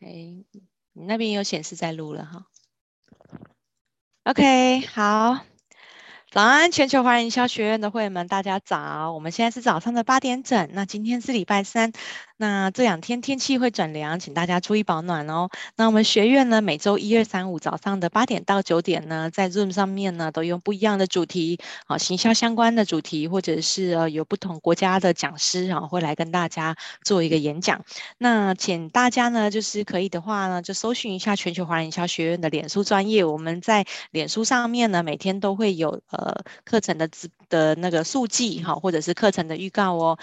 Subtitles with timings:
[0.00, 0.08] 哎，
[0.92, 2.46] 你那边有显示在录了哈。
[4.24, 5.44] OK，好。
[6.30, 9.12] 早安，全球华人营销学院的会员们，大家早！
[9.12, 10.70] 我们现在是早上的八点整。
[10.72, 11.92] 那今天是礼拜三，
[12.40, 15.50] 那这两天天气会转凉，请大家注意保暖哦。
[15.76, 26.74] 那我们学院呢，每周一、二、三、五早上的八点到九点呢，在 Zoom 上面呢，都用不一样的主题，啊，行销相关的主题，或者是呃有不同国家的讲师啊，会来跟大家
[27.04, 27.84] 做一个演讲。
[28.16, 36.20] 那请大家呢，就是可以的话呢，就搜寻一下全球华人营销学院的脸书专业，我们在脸书上面呢，每天都会有呃。
[36.20, 40.18] 呃，课程的资的那个速记哈，或者是课程的预告哦。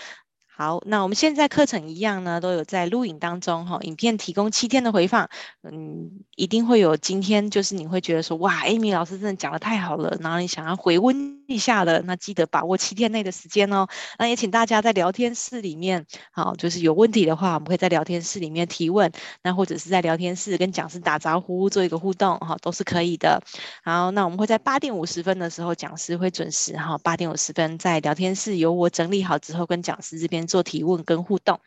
[0.58, 5.30] 好，那我们现在课程一样呢，都有在录影当中哈，影片提供七天的回放，
[5.62, 13.86] 嗯，一定会有今天就是你会觉得说哇，Amy 老师真的讲的太好了，然后你想要回温一下的，那记得把握七天内的时间哦。
[14.18, 19.12] 那也请大家在聊天室里面，好，就是有问题的话，我们会在聊天室里面提问，
[19.44, 23.40] 那或者是在聊天室跟讲师打招呼，做一个互动哈，都是可以的。
[23.84, 30.47] 好，那我们会在八点五十分的时候，讲师会准时哈，八点五十分在聊天室由我整理好之后，跟讲师这边。
[30.48, 31.59] 做提问跟互动。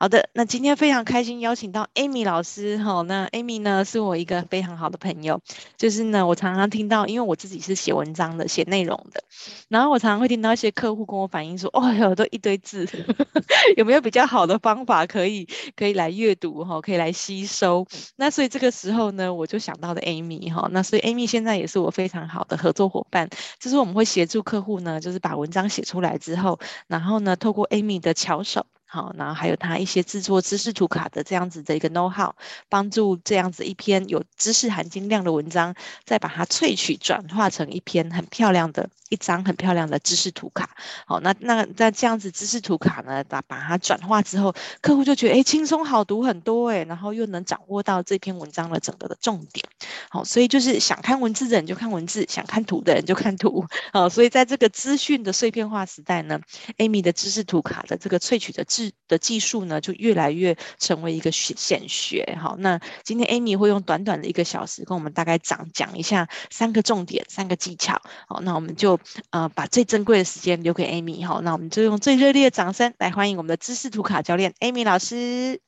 [0.00, 3.02] 好的，那今天非常开心邀请到 Amy 老师哈。
[3.02, 5.40] 那 Amy 呢是我一个非常好的朋友，
[5.76, 9.24] 就是呢我常常听到，因为我自己是写文章的，写内容的，
[9.68, 12.88] 然后我常常会听到一些客户跟我反映说，哦哟，都一堆字，
[13.76, 17.84] 有没有比较好的方法可以可以来阅读哈，可以来吸收？
[18.14, 20.68] 那所以这个时候呢，我就想到了 Amy 哈。
[20.70, 28.64] 那所以 Amy 现在也是我非常好的合作伙伴，就是我们会协助客户呢，就是把文章写出来之后，然后呢透过 Amy 的巧手。
[28.90, 32.34] 好，然后还有他一些制作知识图卡的这样子的一个 know how，
[32.70, 35.74] 帮助这样子一篇有知识含金量的文章，
[36.06, 40.70] 再把它萃取转化成一篇很漂亮的一张很漂亮的知识图卡。
[41.06, 49.62] 好，那那那这样子知识图卡呢，把把它转化之后，客户就觉得哎轻松好读很多哎，然后又能掌握到这篇文章的整个的重点。
[50.08, 53.66] 好，所以就是想看文字的人就看文字，想看图的人就看图。
[53.92, 56.40] 好，所以在这个资讯的碎片化时代呢
[56.78, 58.64] ，Amy 的知识图卡的这个萃取的。
[59.08, 62.38] 的技术呢，就越来越成为一个显学。
[62.40, 68.00] 好，那今天 Amy 会用短短的一个小时，跟我们大概讲讲一下三个重点、三个技巧。
[68.26, 68.98] 好，那我们就
[69.30, 71.26] 呃把最珍贵的时间留给 Amy。
[71.26, 75.60] 好，那我们就用最热烈的掌声来欢迎我们的知识图卡教练 Amy 老师。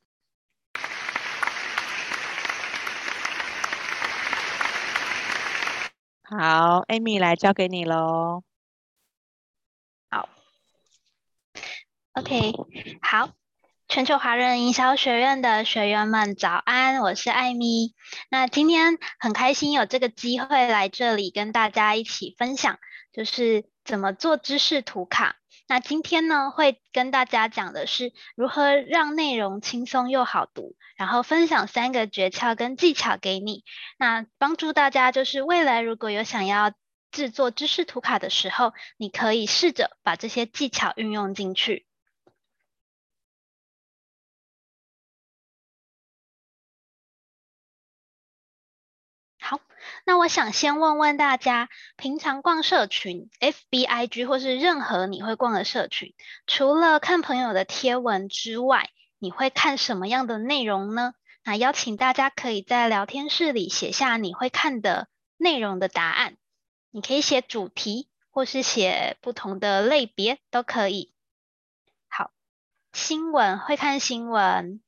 [6.23, 8.45] 好，Amy 来交给你喽。
[12.13, 12.53] OK，
[13.01, 13.31] 好，
[13.87, 17.95] 全球华人营销学院的学员们早安，我是艾米。
[18.29, 22.81] 那今天很开心有这个机会来这里跟大家一起分享，
[23.13, 25.37] 就是怎么做知识图卡。
[25.69, 33.63] 那今天呢，会跟大家讲的是如何让内容轻松又好读，然后分享三个诀窍跟技巧给你，
[34.01, 36.73] 那帮助大家就是未来如果有想要
[37.13, 41.87] 制作知识图卡的时候，你可以试着把这些技巧运用进去。
[50.05, 56.15] 那我想先问问大家，平常逛社群，FB、IG 或是任何你会逛的社群，
[56.47, 61.15] 除了看朋友的贴文之外，你会看什么样的内容呢？
[61.45, 66.37] 那邀请大家可以在聊天室里写下你会看的内容的答案。
[66.91, 71.13] 你可以写主题，或是写不同的类别都可以。
[72.09, 72.31] 好，
[72.93, 74.81] 新闻，会看新闻。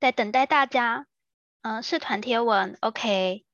[0.00, 1.06] 在等待大家，
[1.60, 3.44] 嗯、呃，社团贴文，OK。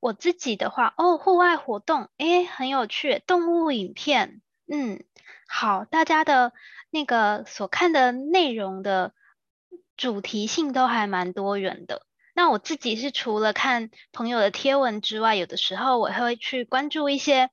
[0.00, 5.04] 我自己的话，哦，户外活动，诶，很有趣，动物影片，嗯，
[5.46, 6.52] 好，大家的
[6.90, 9.14] 那个所看的内容的
[9.96, 12.02] 主题性都还蛮多元的。
[12.34, 17.50] 那我自己是除了看朋友的贴文之外，有的时候我会去关注一些。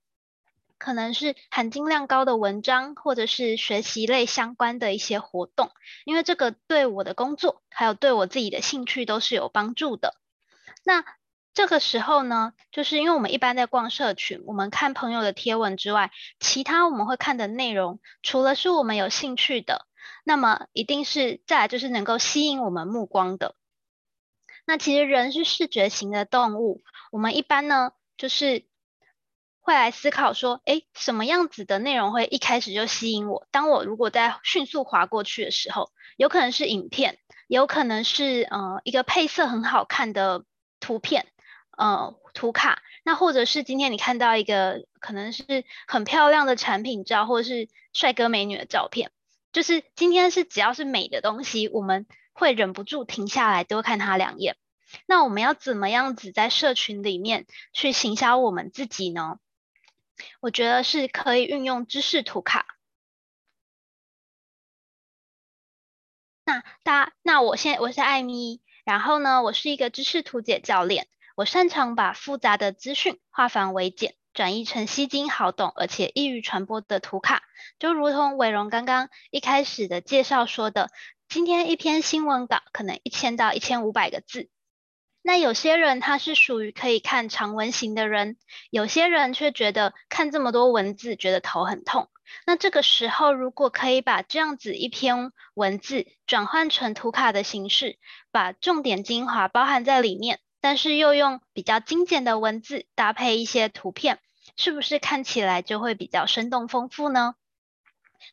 [0.78, 5.72] 可能是含金量高的文章，或者是学习类相关的一些活动，
[6.04, 10.16] 因为这个对我的工作，还有对我自己的兴趣都是有帮助的。
[10.84, 11.04] 那
[11.54, 19.88] 这个时候呢，就是因为我们一般在逛社群，我们看朋友的贴文之外，其他我们会看的内容，除了是我们有兴趣的，
[20.24, 23.56] 那么一定是再来就是能够吸引我们目光的。
[24.66, 28.66] 那其实人是视觉型的动物，我们一般呢就是。
[29.66, 33.48] 会来思考说，诶，什么样子的内容会一开始就吸引我？
[33.50, 37.18] 当我如果在迅速滑过去的时候，有可能是影片，
[37.48, 40.46] 有可能是呃一个配色很好看的
[40.80, 41.26] 图片，
[41.76, 45.44] 呃图卡，那或者是今天你看到一个可能是
[45.88, 49.10] 很漂亮的产品照，或者是帅哥美女的照片，
[49.52, 54.58] 就是今天是只要是美的东西，我们会忍不住停下来多看它两眼。
[55.08, 59.40] 那我们要怎么样子在社群里面去行销我们自己呢？
[60.40, 62.68] 我觉得是可以运用知识图卡。
[66.46, 77.42] 那大那我现我是艾咪，然后呢，我是一个知识图解教练，我擅长把复杂的资讯化繁为简，转译成吸睛好懂而且易于传播的图卡，
[77.80, 80.92] 就如同伟荣刚刚一开始的介绍说的，
[81.28, 84.50] 今天一篇新闻稿可能一千到一千五百个字。
[85.28, 88.38] 那有些人他是属于可以看长文型的人，
[88.70, 92.12] 有些人却觉得看这么多文字觉得头很痛。
[92.46, 97.98] 那这个时候，如果可以把这样子一篇文字转换成图卡的形式，
[98.32, 104.20] 把重点精华包含在里面，但是又用比较精简的文字搭配一些图片，
[104.56, 107.34] 是不是看起来就会比较生动丰富呢？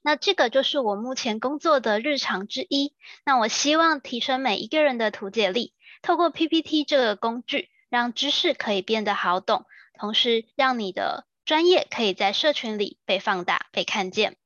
[0.02, 2.94] 那这个就是我目前工作的日常之一。
[3.24, 5.72] 那我希望提升每一个人的图解力。
[6.02, 9.64] 透过 PPT 这个工具，让知识可以变得好懂，
[9.98, 14.36] 同时让你的专业可以在社群里被放大、被看见。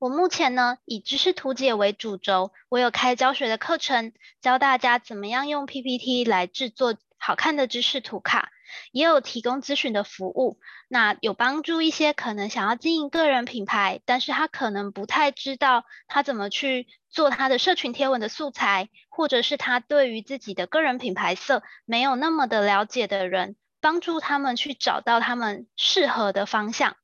[0.00, 8.50] 我目前呢，以知识图解为主轴，我有开教学的课程，教大家怎么样用 PPT 来制作好看的知识图卡。
[8.92, 10.58] 也有提供咨询的服务，
[10.88, 26.96] 那有帮助一些可能想要经营个人品牌，但是他可能不太知道他怎么去做他的社群贴文的素材，或者是他对于自己的个人品牌色没有那么的了解的人，帮助他们去找到他们适合的方向。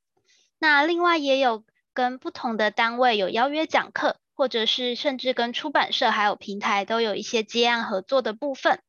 [0.59, 8.81] 那另外也有跟不同的单位有邀约讲课，或者是甚至跟出版社还有平台都有一些接案合作的部分。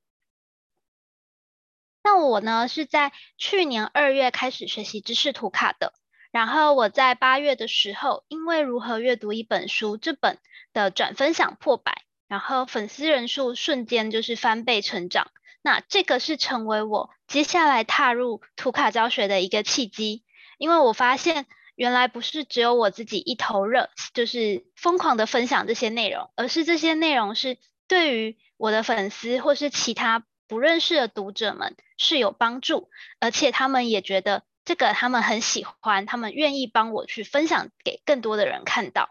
[2.07, 5.91] 那我呢，是在去年二月开始学习知识图卡的，
[6.31, 10.37] 然后我在八月的时候，因为如何阅读一本书这本
[10.71, 15.31] 的转分享破百，然后粉丝人数瞬间就是翻倍成长。
[15.61, 20.23] 那这个是成为我接下来踏入图卡教学的一个契机，
[20.57, 21.45] 因为我发现
[21.75, 30.23] 原来不是只有我自己一头热，就是疯狂的分享这些内容，而是这些内容是对于我的粉丝或是其他。
[30.47, 32.89] 不认识的读者们是有帮助，
[33.19, 39.09] 而且他们也觉得这个他们很喜欢，他们愿意帮我去分享给更多的人看到。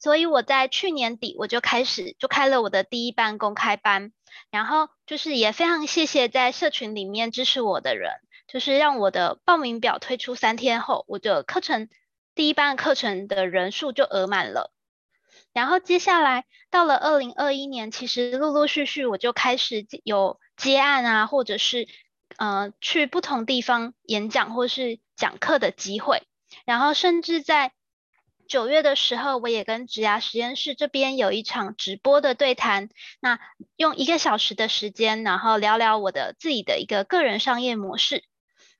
[0.00, 4.12] 所以我在去年底我就开始就开了我的第一班公开班，
[4.50, 8.12] 然后就是也非常谢谢在社群里面支持我的人，
[8.46, 11.88] 就是让我的报名表推出三天后，我的课程
[12.36, 14.72] 第一班课程的人数就额满了。
[15.58, 21.88] 然后接下来到了二零二一年，其实陆陆续续我就开始有接案啊，或者是
[22.36, 26.22] 呃去不同地方演讲或是讲课的机会。
[26.64, 27.72] 然后甚至在
[28.46, 32.88] 九月的时候，我也跟职涯实验室这边有一场直播的对谈，
[33.18, 33.40] 那
[33.74, 38.22] 用一个小时的时间，然后聊聊我的自己的一个个人商业模式。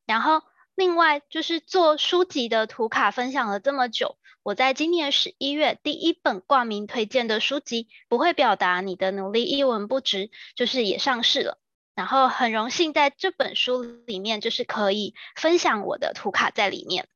[0.07, 0.43] 然后
[0.77, 4.17] 另外就是做书籍的图卡分享了这么久。
[4.49, 11.59] 我在今年十一月第一本挂名推荐的书籍《不会表达你的努力一文不值》，就是也上市了。
[11.95, 17.09] 然后很荣幸在这本书里面，就是可以分享我的图卡在里面。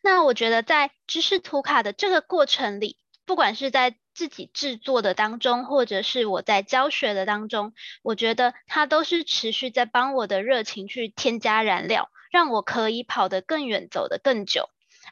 [0.00, 14.68] 那我觉得在知识图卡的这个过程里，不管是在自己制作的当中，或者是我在教学的当中，我觉得它都是持续在帮我的热情去添加燃料，让我可以跑得更远，走得更久。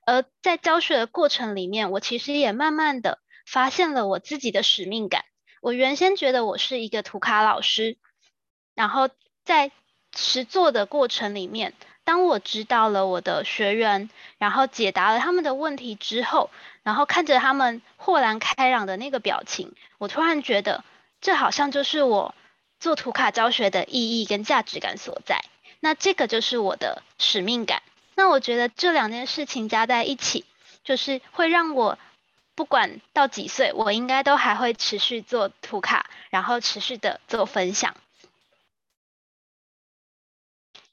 [0.09, 5.27] 而在教学的过程里面，我其实也慢慢的发现了我自己的使命感。
[5.61, 7.99] 我原先觉得我是一个图卡老师，
[8.75, 9.11] 然后
[9.45, 9.71] 在
[10.17, 11.75] 实做的过程里面，
[12.05, 16.49] 当我知道了我的学员，然后解答了他们的问题之后，
[16.83, 20.85] 然后看着他们豁然开朗的那个表情，我突然觉得
[21.21, 22.35] 这好像就是我
[22.81, 25.45] 做图卡教学的意义跟价值感所在。
[25.81, 27.83] 那这个就是我的使命感。
[28.19, 30.45] 那我觉得这两件事情加在一起，
[30.83, 32.01] 就是会让我
[32.57, 37.95] 不管到几岁，我应该都还会持续做图卡，然后持续的做分享。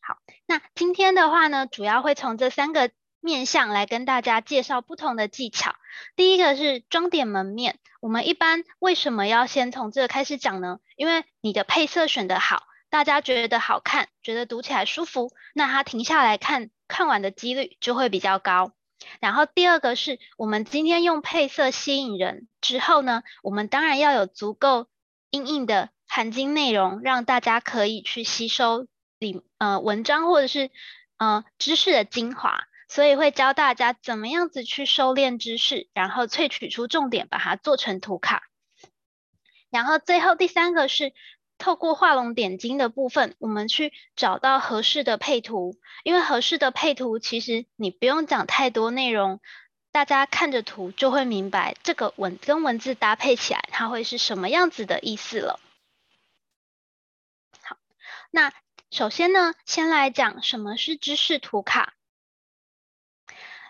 [0.01, 2.91] 好，那今天的话呢，主要会从这三个
[3.21, 5.75] 面向来跟大家介绍不同的技巧。
[6.15, 10.79] 第一个是装点门面，我们一般为什么要先从这个开始讲呢？
[10.95, 16.69] 因为你的配色选得好，大家觉得好看，觉得读起来舒服，那他停下来看。
[16.87, 18.71] 看完的几率就会比较高。
[19.19, 24.87] 然后第二个是我们今天用配色吸引人之后呢，我们当然要有足够
[25.29, 28.87] 硬硬的含金内容，让大家可以去吸收
[29.19, 30.71] 里呃文章或者是
[31.17, 32.63] 呃知识的精华。
[32.87, 38.43] 所以会教大家怎么样子去收敛知识，然后萃取出重点，把它做成图卡。
[39.69, 41.11] 然后最后第三个是
[41.57, 45.77] 透过画龙点睛的部分，我们去找到合适的配图。
[46.03, 49.39] 因为合适的配图，其实你不用讲太多内容，
[49.91, 55.59] 大家看着图就会明白这个文跟文字搭配起来，它会是什么样子的意思了。
[57.61, 57.77] 好，
[58.29, 58.53] 那
[58.91, 61.93] 首先呢，先来讲什么是知识图卡。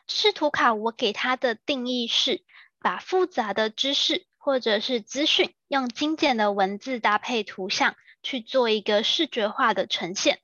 [0.07, 2.43] 知识图卡，我给它的定义是
[2.79, 10.37] 把复杂的知识或者是资讯，用精简的文字搭配图像去做一个视觉化的呈现。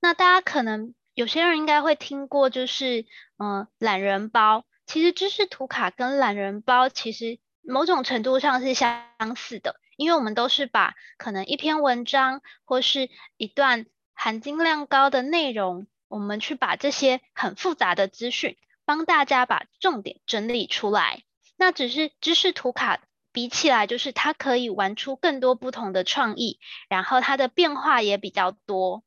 [0.00, 3.06] 那大家可能有些人应该会听过，就是
[3.38, 4.64] 嗯，懒人包。
[4.84, 18.56] 其实知识图卡跟懒人包其实某种程度上是相似的，因为我们都是把可能一篇文章或是一段含金量高的内容，我们去把这些很复杂的资讯。
[18.84, 21.22] 帮大家把重点整理出来，
[21.56, 23.00] 那只是知识图卡
[23.36, 29.02] 比起来，就是它可以玩出更多不同的创意，然后它的变化也比较多。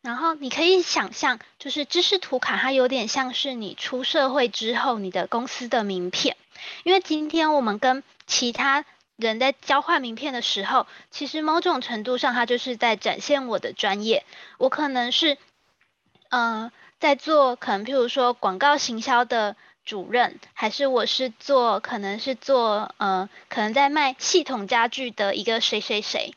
[0.00, 6.38] 然后你可以想象，就是知识图卡它有点像是你出社会之后你的公司的名片，
[6.82, 8.86] 因为今天我们跟其他
[9.16, 14.24] 人在交换名片的时候，其实某种程度上它就是在展现我的专业，
[14.56, 15.36] 我可能是，
[16.30, 26.34] 嗯、在做可能，譬如说广告行销的主任，还是我是做可能是做呃，可能在卖系统家具的一个谁谁谁。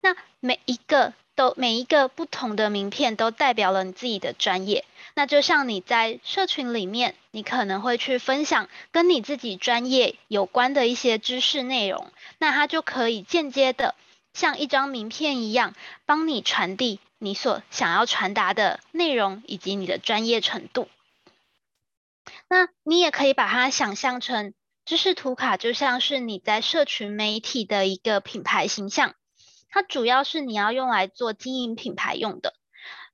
[0.00, 4.84] 那每一个都每一个不同的名片都代表了你自己的专业。
[5.14, 13.94] 那就像你在社群里面，你可能会去分享跟你自己专业有关的一些知识内容，那它就可以间接的
[14.32, 15.74] 像一张名片一样，
[16.06, 17.00] 帮你传递。
[17.18, 20.88] 你所想要传达的内容以及你的专业程度，
[22.50, 24.54] 那你也可以把它想象成
[24.84, 29.14] 知识图卡，就像是你在社群媒体的一个品牌形象。
[29.68, 32.54] 它主要是你要用来做经营品牌用的。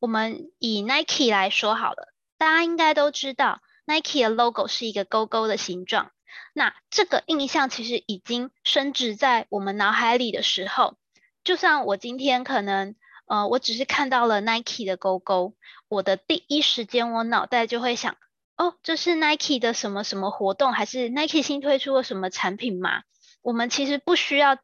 [0.01, 6.13] 我们以 Nike 来说好了，大家应该都知道 Nike 的 logo 是一个勾勾的形状。
[6.55, 10.97] 那这个印象其实已经深植在我们脑海里的时候，
[11.45, 12.97] 就算我今天可能。
[13.29, 15.57] 呃，我只是看到了 Nike 的勾勾，
[15.89, 18.17] 我的第一时间我脑袋就会想，
[18.57, 23.03] 哦，这是 Nike 的什么什么活动，还是 Nike 新推出了什么产品吗？
[23.43, 24.59] 我们其实不需要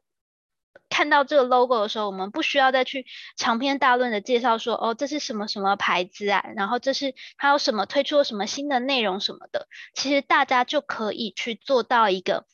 [0.89, 3.05] 看到这个 logo 的时候，我们不需要再去
[3.37, 12.45] 长篇大论的介绍说，哦，这是什么什么牌子啊，然后这是它有什么推出了什么新的内容什么的，其实大家就可以去做到一个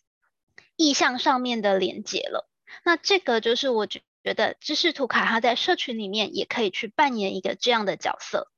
[0.76, 2.50] 意象上面的连接了。
[2.84, 4.02] 那这个就是我觉。
[4.22, 8.52] 觉得知识图卡它在社群里面也可以去扮演一个这样的角色。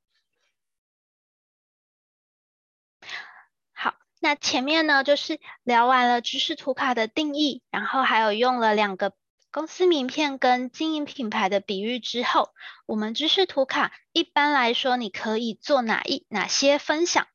[4.23, 9.13] 那前面呢就是聊完了知识图卡的定义，然后还有用了两个
[9.51, 12.51] 公司名片跟经营品牌的比喻之后，
[12.85, 17.27] 我们知识图卡一般来说你可以做哪一哪些分享？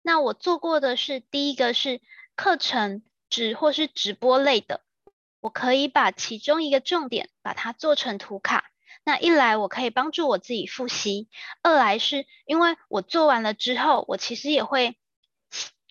[0.00, 2.00] 那我做过的是第一个是
[2.36, 4.82] 课程直或是直播类的。
[5.40, 8.70] 我可以把其中一个重点把它做成图卡，
[9.04, 11.28] 那一来我可以帮助我自己复习，
[11.62, 14.96] 二来是因为我做完了之后，我其实也会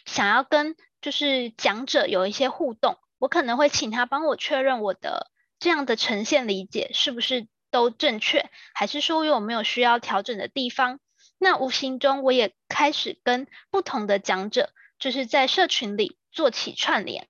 [0.06, 11.00] 想要跟就是讲者有一些互动，我可能会请他帮我确认我的这样的呈现理解是不是都正确，还是说有没有需要调整的地方。
[11.38, 17.28] 那无形中我也开始跟不同的讲者就是在社群里做起串联，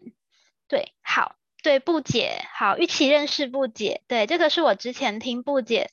[0.67, 1.35] 对，好。
[1.63, 4.03] 对，不解好，一起认识不解。
[4.07, 5.89] 对，这个是我之前听不解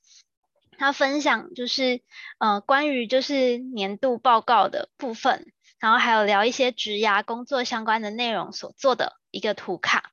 [0.76, 2.02] 他分享，就是
[2.36, 5.50] 呃关于就是年度报告的部分，
[5.82, 10.12] 然后还有聊一些职涯工作相关的内容所做的一个图卡。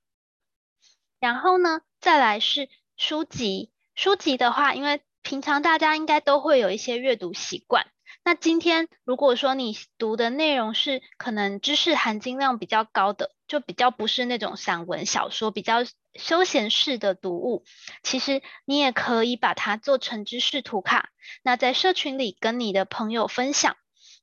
[1.19, 7.85] 然后呢，再来是书籍，书籍的话，因为平常大家应该都会有一些阅读习惯。
[8.23, 15.85] 那今天如果说你读的内容是可能知识含金量比较高的，就比较不是那种散文小说，比较
[16.15, 17.63] 休闲式的读物，
[18.01, 21.09] 其实你也可以把它做成知识图卡，
[21.43, 23.77] 那在社群里跟你的朋友分享，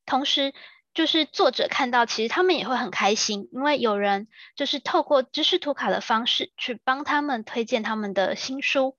[0.06, 0.52] 同时
[0.96, 8.96] 就是作者看到，其实他们也会很开心，因为有人就是透过知识图卡的方式去帮他们推荐他们的新书，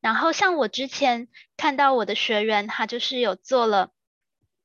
[0.00, 3.90] 然后像我之前看到我的学员，他就是有做了。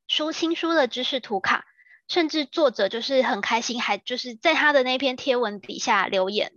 [0.08, 1.66] 书新书的知识图卡，
[2.08, 6.54] 甚至作者就是很开心，还就是在他的那篇贴文底下留言。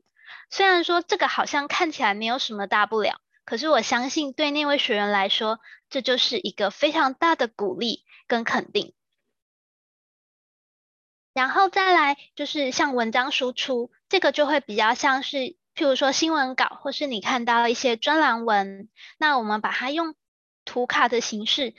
[0.51, 5.59] 虽然说这个好像看起来没有什么大不了，可是我相信对那位学员来说，
[5.91, 8.95] 这就是一个非常大的鼓励跟肯定。
[11.35, 15.39] 然后再来就是像文章输出，这个就会比较像是，
[15.75, 20.15] 譬如说新闻稿，或是你看到一些专栏文，那我们把它用
[20.65, 21.75] 图卡的形式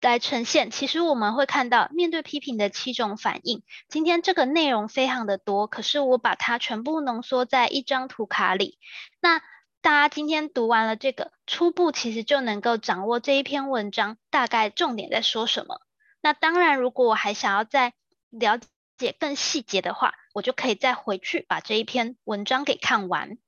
[0.00, 0.70] 来呈现。
[0.70, 3.64] 其实我们会看到面对批评的七种反应。
[3.88, 8.78] 今天这个内容非常的多，可是我把它全部浓缩在一张图卡里。
[9.20, 9.40] 那
[9.80, 15.80] 大家今天读完了这个，初步其实就能够掌握这一篇文章大概重点在说什么。
[16.26, 17.92] 那当然，如果我还想要再
[18.30, 18.58] 了
[18.98, 23.38] 解更细节的话，我就可以再回去把这一篇文章给看完。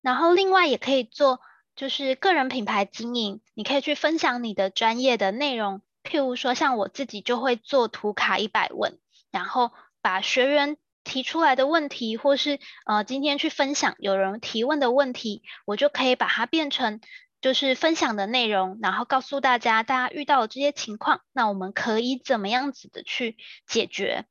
[0.00, 1.40] 然后另外也可以做，
[1.74, 5.82] 就是个人品牌经营，你可以去分享你的专业的内容。
[6.04, 9.00] 譬如说，像我自己就会做图卡一百问，
[9.32, 17.00] 然后把学员提出来的问题，或是呃今天去分享有人提问的问题，我就可以把它变成。
[17.44, 23.36] 就是分享的内容，然后告诉大家，大家遇到的这些情况，那我们可以怎么样子的去
[23.66, 24.24] 解决？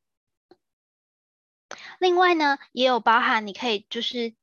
[1.99, 4.33] 另外呢，也有包含你可以就是，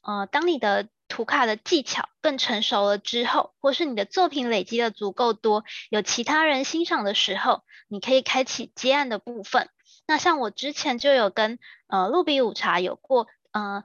[0.00, 9.68] 呃，当你的图卡的技巧更成熟了之后，或是你的作品累积的足够多，有其他人欣赏的时候，你可以开启接案的部分。
[10.06, 13.84] 那像我之前就有跟呃露比午茶有过，呃。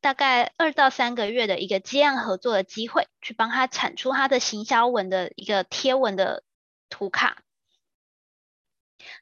[0.00, 6.44] 大概二到三个月的一个接案合作的机会，去帮他产出他的行销文的一个贴文的
[6.88, 7.42] 图卡。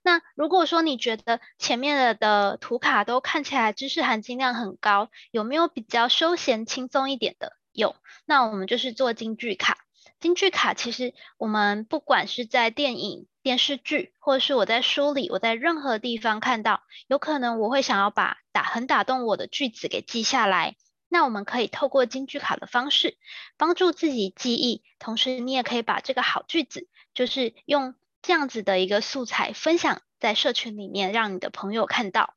[0.03, 7.57] 那如果说你觉得前面的的图卡都看起来知识含金量很高，有没有比较休闲轻松一点的？
[7.73, 9.79] 有，那我们就是做金句卡。
[10.19, 20.75] 金句卡其实我们不管是在电影、电视剧，或者是我在书里，我在任何地方看到，有可能我会想要把打很打动我的句子给记下来。
[21.07, 23.17] 那我们可以透过金句卡的方式
[23.57, 32.35] 帮助自己记忆，同时你也可以把这个好句子，就是用这样子的一个素材分享在社群里面，让你的朋友看到。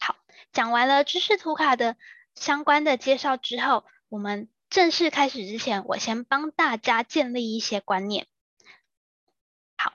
[0.00, 0.16] 好，
[0.52, 1.96] 讲完了知识图卡的
[2.34, 4.48] 相关的介绍之后，我们。
[4.74, 8.26] 正式开始之前，我先帮大家建立一些观念。
[9.76, 9.92] 好，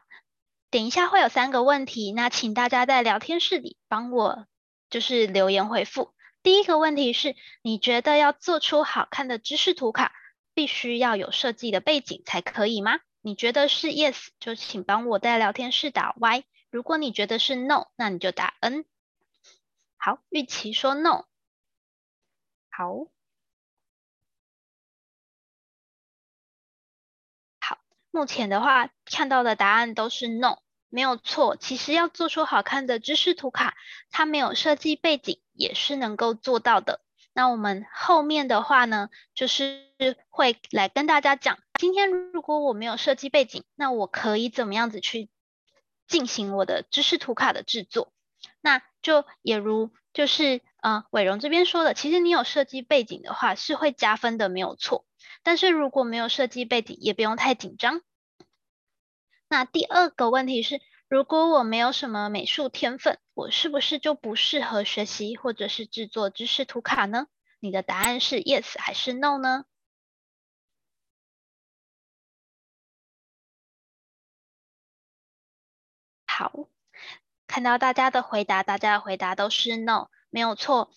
[0.69, 4.47] 等一下会有三个问题，那请大家在聊天室里帮我
[4.89, 6.13] 就是留言回复。
[6.43, 10.13] 第一个问题是，你觉得要做出好看的知识图卡，
[10.53, 13.01] 必须要有设计的背景才可以吗？
[13.19, 16.45] 你觉得是 yes，就请帮我在聊天室打 y。
[16.71, 18.85] 如果你觉得是 no，那你就打 n。
[19.97, 21.25] 好，玉琪说 no。
[22.69, 23.07] 好。
[28.11, 30.57] 目前的话，看到的答案都是 no，
[30.89, 31.55] 没有错。
[31.55, 33.75] 其实要做出好看的知识图卡，
[34.09, 37.01] 它没有设计背景也是能够做到的。
[37.33, 39.85] 那我们后面的话呢，就是
[40.29, 45.29] 会来跟大家讲，今天如果我没有设计背景，那我可以怎么样子去
[46.07, 48.11] 进行我的知识图卡的制作？
[48.61, 55.05] 那就也如就是呃伟荣这边说的，其实你有设计背景的话是会加分的，没有错。
[55.43, 58.01] 但是如果没有设计背景，也不用太紧张。
[59.47, 67.27] 那第二个问题是，如果我没有什么美术天分，我是不是就不适合学习或者是制作知识图卡呢？
[67.59, 69.65] 你的答案是 yes 还是 no 呢？
[76.25, 76.53] 好，
[77.47, 80.91] 看到大家的回答，大家的回答都是 no，没有错。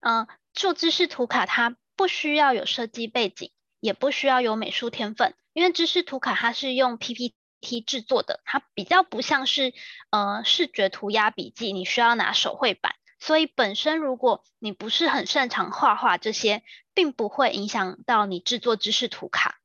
[0.00, 3.52] 嗯，做知识图卡它不需要有设计背景。
[3.80, 9.72] 也不需要有美术天分，因为知识图卡它是用 PPT 制作的，它比较不像是
[10.10, 16.62] 呃视觉涂鸦笔记，你需要拿手绘板，所以本身如果你不是很擅长画画这些，
[16.94, 19.60] 并不会影响到你制作知识图卡。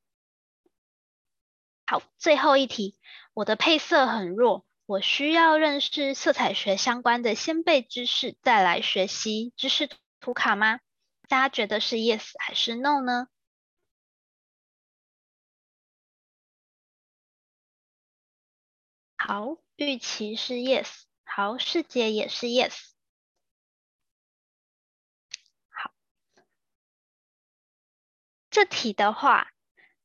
[1.86, 2.98] 好，最后一题，
[3.34, 10.80] 我的配色很弱，我需要认识色彩学相关的先备知识，再来学习知识图卡吗？
[11.28, 13.28] 大家觉得是 yes 还是 no 呢？
[19.26, 22.74] 好，玉琪是 yes，好，世杰也是 yes。
[25.70, 25.94] 好，
[28.50, 29.54] 这题的话，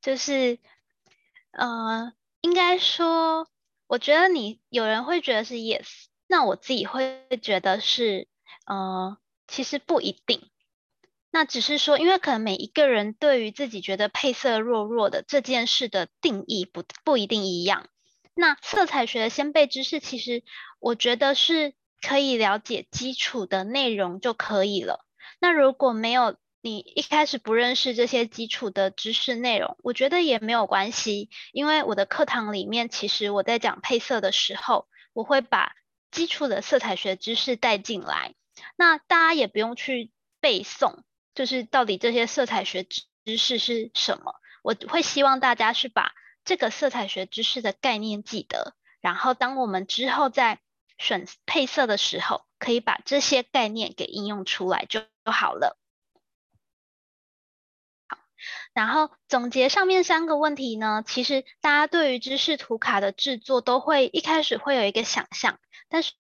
[0.01, 0.61] 就是，
[1.51, 3.49] 呃，应该说，
[3.89, 8.29] 我觉得你有人会觉得是 yes，那我自己会觉得是，
[8.67, 10.49] 呃，其实不一定。
[11.31, 17.89] 那只是说，因为可能每一个人对于自己觉得配色弱弱的这件事的定义不不一定一样。
[18.41, 20.45] 那色彩学的先备知识，其实
[20.79, 25.05] 我觉得是可以了解基础的内容就可以了。
[25.41, 35.73] 那如果没有你一开始不认识这些基础的知识内容，我觉得也没有关系，因为我的课堂里面，其实我在讲配色的时候，我会把
[36.13, 38.37] 基础的色彩学知识带进来。
[38.77, 41.01] 那大家也不用去背诵，
[41.35, 42.87] 就是到底这些色彩学
[43.25, 44.37] 知识是什么。
[44.63, 46.13] 我会希望大家是把
[46.49, 50.61] 这个色彩学知识的概念记得，然后当我们之后在
[50.97, 55.79] 选配色的时候，可以把这些概念给应用出来就好了。
[58.09, 58.17] 好
[58.73, 66.15] 然后总结上面三个问题呢，其实大家对于知识图卡的制作都会一开始会有一个想象，但是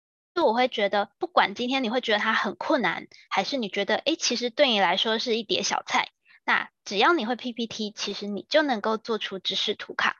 [0.43, 6.09] 我会觉得，不管今天你会觉得它很困难，还是你觉得诶，其实对你来说是一碟小菜，
[6.45, 10.17] 那只要你会 PPT，其实你就能够做出知识图卡。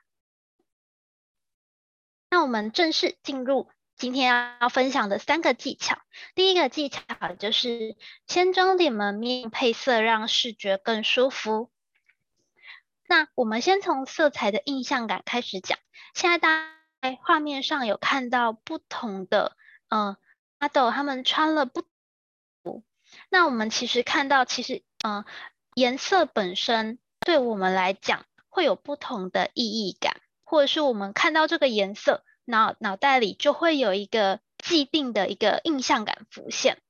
[2.29, 5.99] 那我们正式进入今天要分享的三个技巧。
[6.33, 7.03] 第一个技巧
[7.39, 7.95] 就是
[8.27, 11.69] 先装点门面配色，让视觉更舒服。
[13.07, 15.77] 那我们先从色彩的印象感开始讲。
[16.13, 19.55] 现在大家在画面上有看到不同的，
[19.89, 20.17] 呃
[20.59, 21.85] ，model 他们穿了不。
[23.29, 25.23] 那我们其实看到，其实，呃，
[25.75, 36.81] 颜色本身对我们来讲会有不同的意义感，或者是我们看到这个颜色，脑脑袋里就会有一个既定的一个印象感浮现。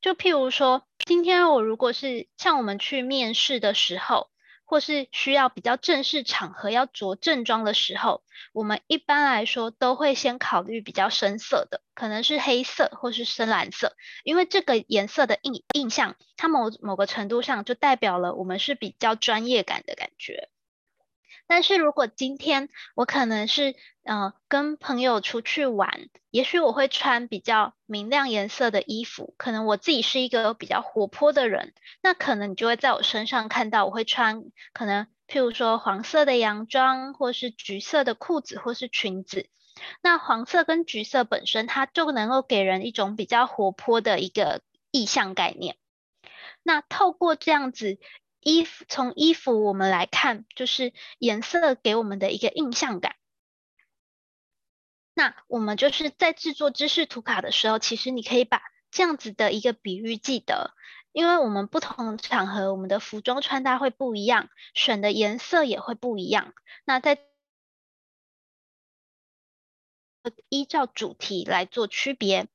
[0.00, 4.28] 就譬如说，今天我如果是像我们去面试的时候。
[4.66, 20.50] 或是需要比较正式场合要着正装的时候，我们一般来说都会先考虑比较深色的，可能是黑色或是深蓝色，因为这个颜色的印印象，它某某个程度上就代表了我们是比较专业感的感觉。
[21.48, 39.48] 但是如果今天我可能是呃跟朋友出去玩，也许我会穿比较明亮颜色的衣服，可能我自己是一个比较活泼的人，那可能你就会在我身上看到我会穿可能譬如说黄色的洋装，或是橘色的裤子或是裙子。
[40.02, 45.76] 那黄色跟橘色本身它就能够给人一种比较活泼的一个意象概念。
[46.62, 47.98] 那透过这样子。
[48.46, 53.16] 衣服，从衣服我们来看，就是颜色给我们的一个印象感。
[55.14, 60.76] 那我们就是在制作知识图卡的时候，其实你可以把这样子的一个比喻记得，
[61.10, 66.54] 因为我们不同场合，我们的服装穿搭会不一样，选的颜色也会不一样。
[66.84, 67.18] 那在
[70.48, 72.46] 依照主题来做区别。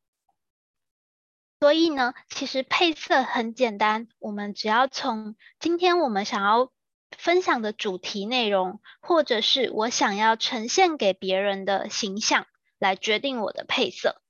[1.61, 6.71] 所以呢，其实配色很简单，我们只要从今天我们想要
[7.15, 12.47] 分享的主题内容，或者是我想要呈现给别人的形象
[12.79, 14.23] 来决定我的配色。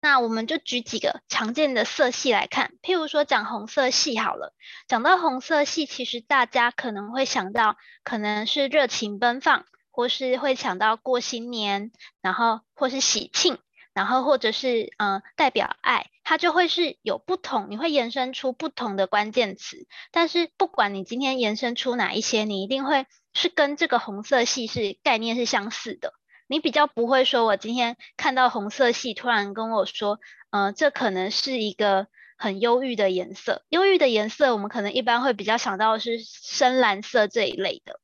[0.00, 4.54] 那我们就举几个常见的色系来看，譬如说讲红色系好了，
[4.88, 13.58] 讲到红色系，其实大家可能会想到可能是热情奔放，或是会想到过新年，然后或是喜庆。
[13.94, 19.86] 然后或者是嗯、代表爱，它就会是有不同，你会延伸出不同的关键词。
[20.10, 26.14] 但是不管你今天延伸出哪一些，你一定会是跟这个红色系是概念是相似的。
[26.48, 33.64] 你比较不会说，我今天看到红色系，突然跟我说，嗯、这可能是一个很忧郁的颜色。
[33.70, 38.01] 忧郁的颜色，我们可能一般会比较想到是深蓝色这一类的。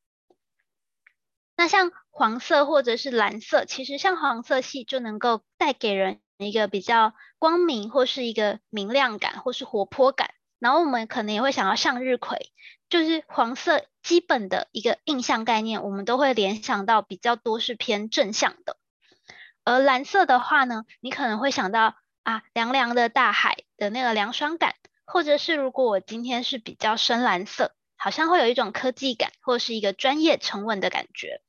[1.58, 10.30] 那像黄色或者是蓝色，其实像黄色系就能够带给人一个比较光明或是一个明亮感或是活泼感。
[10.60, 12.52] 然后我们可能也会想要向日葵，
[12.88, 18.76] 就是黄色基本的一个印象概念，我们都会联想到比较多是偏正向的。
[19.64, 31.40] 而蓝色的话呢，你可能会想到啊凉凉的大海的那个凉爽感，或者是如果我今天是比较深蓝色，好像会有一种科技感或是一个专业沉稳的感觉。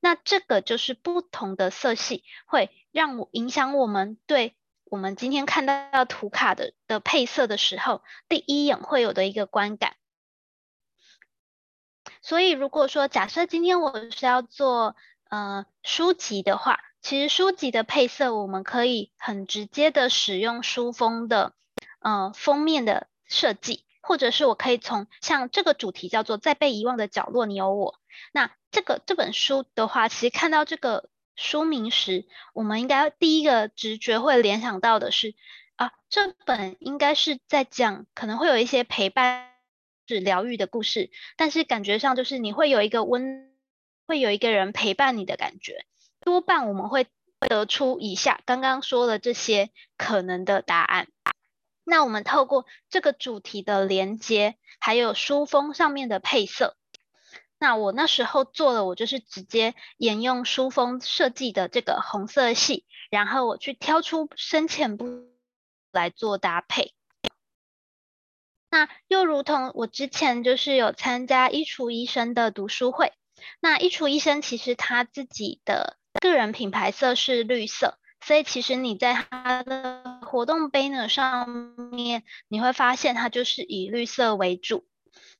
[0.00, 9.96] 那这个就是不同的色系会让我影响我们对我们今天看到图卡的的配色的时候，第一眼会有的一个观感。
[12.22, 14.96] 所以如果说假设今天我是要做
[15.30, 21.52] 呃书籍的话，其实书籍的配色我们可以很直接的使用书封的
[22.00, 27.97] 呃封面的设计，或者是我可以从像这个主题叫做在被遗忘的角落，你有我。
[28.32, 35.34] 那这个这本书的话，其实看到这个书名时，我们应该第一个直觉会联想到的是，
[35.76, 39.50] 啊，这本应该是在讲可能会有一些陪伴
[40.06, 43.52] 是疗愈的故事，但是感觉上就是你会有一个温，
[44.06, 45.84] 会有一个人陪伴你的感觉。
[46.20, 47.06] 多半我们会
[47.40, 51.08] 得出以下刚刚说的这些可能的答案。
[51.84, 56.76] 那我们透过这个主题的连接，还有书封上面的配色，
[57.58, 65.06] 那我那时候做了，我就是直接沿用书封设计的这个红色系，然后我去挑出深浅不
[65.92, 66.94] 来做搭配。
[68.70, 73.12] 那又如同我之前就是有参加衣橱医生的读书会，
[73.60, 77.98] 那衣橱医生其实他自己的个人品牌色是绿色。
[78.20, 81.48] 所以其实你在他的活动 banner 上
[81.92, 84.87] 面，你会发现它就是以绿色为主。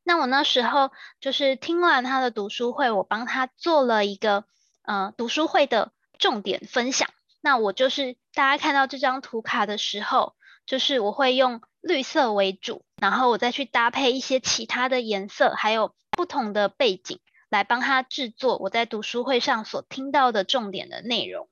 [0.09, 0.90] 那我那时候
[1.21, 4.47] 就是听完他的读书会，我帮他做了一个
[4.81, 7.11] 呃读书会的重点分享。
[7.42, 21.51] 那我就是大家看到这张图卡的时候，就是我会用绿色为主，然后我再去搭配一些其他的颜色，还有不同的背景，来帮他制作我在读书会上所听到的重点的内容。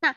[0.00, 0.16] 那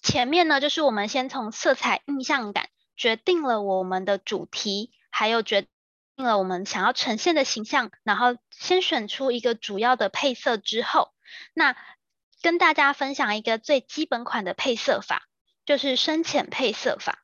[0.00, 11.14] 前面呢，就是我们先从色彩印象感决定了我们的主题，还有决定了我们想要呈现的形象，然后先选出一个主要的配色之后，
[11.54, 11.74] 那
[12.42, 15.22] 跟大家分享一个最基本款的配色法，
[15.64, 17.22] 就是深浅配色法。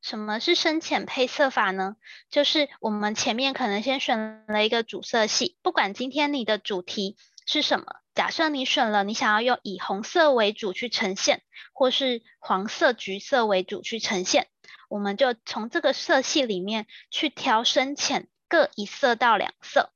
[0.00, 1.96] 什么是深浅配色法呢？
[2.30, 7.84] 就是我们前面可能先选了一个主色系，不管今天你的主题是什么？
[8.14, 11.42] 假设你选了，你想要用以红色为主去呈现，
[11.74, 14.48] 或是黄色、橘色为主去呈现，
[14.94, 19.90] 我们就从这个色系里面去调深浅各一色到两色。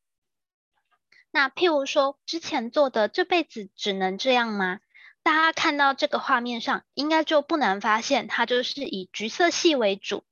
[1.31, 4.81] 那譬如说之前做的这辈子只能这样吗？
[5.23, 10.25] 大家看到这个画面上，应该就不难发现，它就是以橘色系为主。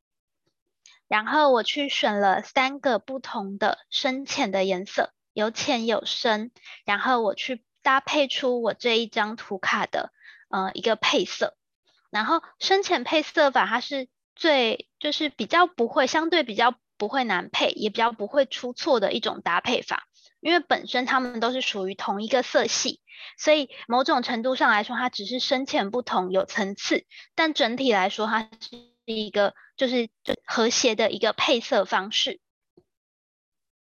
[1.07, 6.51] 然后我去选了三个不同的深浅的颜色，有浅有深，
[6.85, 7.65] 然后我去。
[7.83, 10.13] 搭配出我这一张图卡的
[10.49, 11.57] 呃一个配色，
[12.11, 20.07] 然后深浅配色法它是最就是比较不会相对比较不会难配，也比较不会出错的一种搭配法，
[20.41, 23.01] 因为本身它们都是属于同一个色系，
[23.37, 32.41] 所以某种程度上来说，它只是深浅不同有层次，但整体来说它是一个就是就和谐的一个配色方式。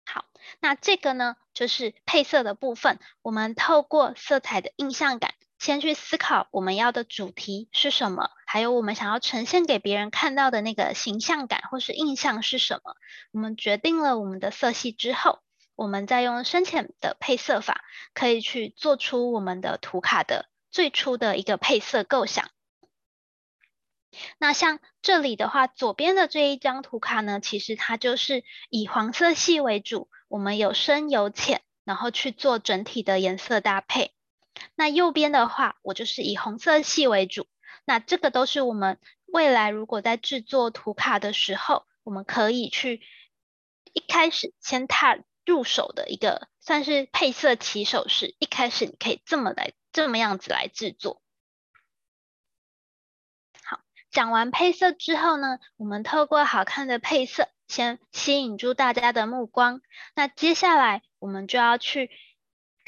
[0.06, 0.24] 好
[0.60, 2.98] 那这个呢，就是配色的部分。
[3.22, 12.94] 我们透过色彩的印象感，先去思考我们要的主题是什么，还有我们想要呈现给别人看到的那个形象感或是印象是什么。
[13.32, 15.40] 我们决定了我们的色系之后，
[15.74, 17.82] 我们再用深浅的配色法，
[18.14, 22.48] 可以去做出我们的图卡的最初的一个配色构想。
[24.38, 30.08] 那像这里的话，左边的这一张图卡呢，其实它就是以黄色系为主。
[30.28, 34.12] 我们有深有浅，然后去做整体的颜色搭配。
[34.74, 37.46] 那右边的话，我就是以红色系为主。
[37.84, 43.00] 那这个都是我们未来如果在制作图卡的时候，我们可以去
[43.92, 48.34] 一开始先踏入手的一个算是配色起手式。
[48.38, 51.22] 一开始你可以这么来这么样子来制作。
[53.62, 57.48] 好，讲完配色之后呢，我们透过好看的配色。
[57.68, 59.82] 先吸引住大家的目光，
[60.14, 62.10] 那接下来我们就要去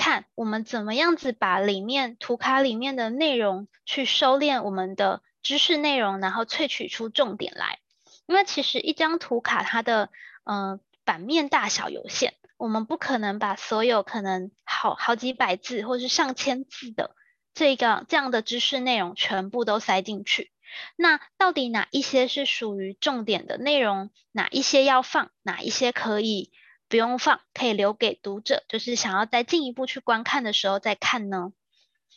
[0.01, 7.79] 看我们怎么样子把里面图卡里面的内容去收敛我们的知识内容，然后萃取出重点来。
[8.25, 10.09] 因为其实一张图卡它的
[10.45, 17.15] 呃版面大小有限，我们不可能把所有可能好好几百字或是上千字的
[17.53, 20.51] 这个这样的知识内容全部都塞进去。
[20.97, 24.09] 那到底哪一些是属于重点的内容？
[24.33, 25.31] 哪一些要放？
[25.43, 26.53] 哪一些可以
[26.91, 27.41] 不用放？
[27.55, 31.53] 可以留给读者，就是想要再进一步去观看的时候再看呢？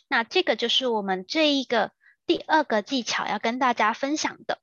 [0.08, 1.92] 那这个就是我们这一个
[2.26, 4.58] 第二个技巧要跟大家分享的。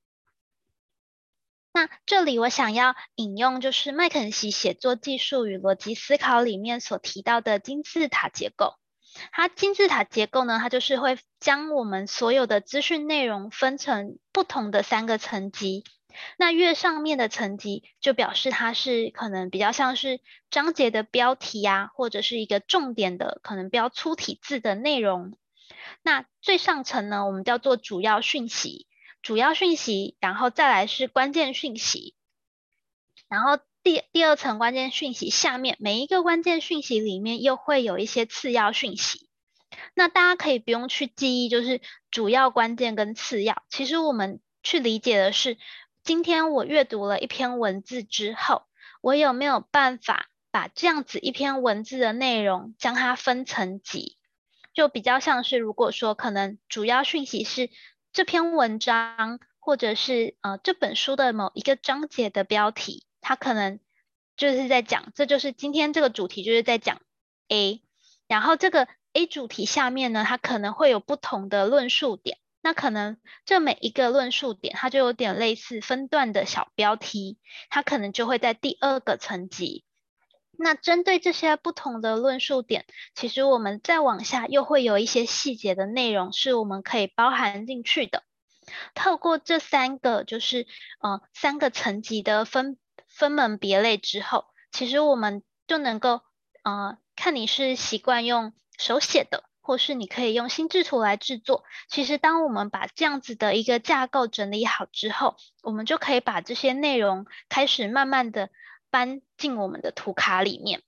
[1.72, 8.74] 那这里我想要引用就是麦肯锡写作技术与逻辑思考里面所提到的金字塔结构。
[9.30, 15.84] 它金字塔结构呢，它就是会将我们所有的资讯内容分成不同的三个层级。
[16.36, 20.20] 那越上面的层级，就表示它是可能比较像是
[20.50, 25.36] 章节的标题呀、啊，或者是一个重点的可能标粗体字的内容。
[26.02, 28.86] 那最上层呢，我们叫做主要讯息，
[29.22, 32.14] 主要讯息，然后再来是关键讯息，
[33.28, 33.58] 然后。
[33.84, 39.28] 第第二层关键讯息下面，每一个关键讯息里面又会有一些次要讯息。
[39.94, 43.64] 那大家可以不用去记忆，就是主要关键跟次要。
[43.68, 45.58] 其实我们去理解的是，
[46.04, 48.64] 今天我阅读了一篇文字之后，
[49.00, 54.16] 我有没有办法把这样子一篇文字的内容将它分层级？
[54.74, 57.70] 就比较像是，如果说可能主要讯息是
[58.12, 63.78] 这篇文章或者是呃这本书的某一个章节的标题，它可能
[64.36, 67.00] 就是在讲，这就是今天这个主题就是在讲
[67.46, 67.80] A，
[68.26, 79.84] 然后这个 A 主题下面呢，它可能会有不同的论述点，那可能这每一个论述点，它就有点类似分段的小标题，它可能就会在第二个层级。
[80.56, 88.22] 那针对这些不同的论述点，其实我们再往下又会有一些细节的内容是我们可以包含进去的。
[88.94, 90.68] 透过这三个就是
[91.00, 96.20] 呃三个层级的分分门别类之后，其实我们就能够
[96.62, 101.64] 呃看你是习惯用手写的，或是你可以用心智图来制作。
[101.88, 108.50] 其实当我们把这样子的一个架构整理好之后，我们就可以把这些内容开始慢慢的。
[108.92, 110.82] 搬进我们的图卡里面。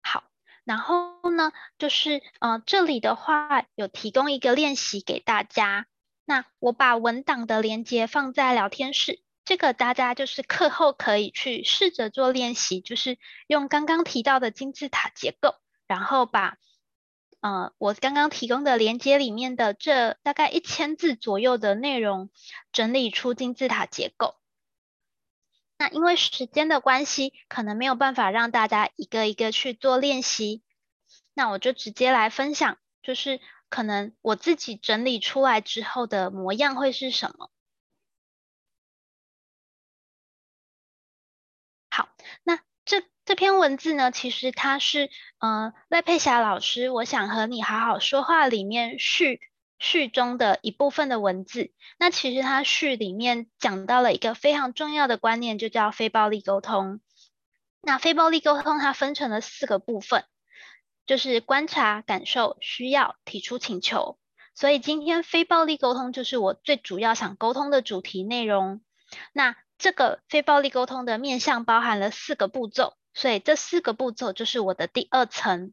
[0.00, 0.22] 好，
[0.62, 5.88] 然后呢，就是呃，这里的话有提供一个练习给大家。
[6.24, 15.56] 那我把文档的连接放在聊天室，这个大家就是课后可以去试着做练习，就是用刚刚提到的金字塔结构，
[15.88, 16.56] 然后把。
[17.40, 22.30] 呃，我刚刚提供的连接里面的这大概一千字左右的内容，
[22.70, 24.36] 整理出金字塔结构。
[25.78, 30.62] 那因为时间的关系，可能没有办法让大家一个一个去做练习。
[31.34, 37.50] 那我就直接来分享，就是可能我自己整理出来之后的模样会是什么。
[41.90, 42.08] 好，
[42.44, 42.60] 那。
[42.86, 49.38] 这这篇文字呢，其实它是，呃，赖佩霞老师，我想和你好好说话里面序
[49.78, 51.72] 序中的一部分的文字。
[52.00, 57.00] 那其实它序里面讲到了一个非常重要的观念，就叫非暴力沟通。
[57.80, 60.24] 那非暴力沟通它分成了四个部分，
[61.06, 64.18] 就是观察、感受、需要、提出请求。
[64.54, 68.80] 所以今天非暴力沟通就是我最主要想沟通的主题内容。
[69.32, 75.72] 那这个非暴力沟通的面向包含了四个步骤，所以这四个步骤就是我的第二层。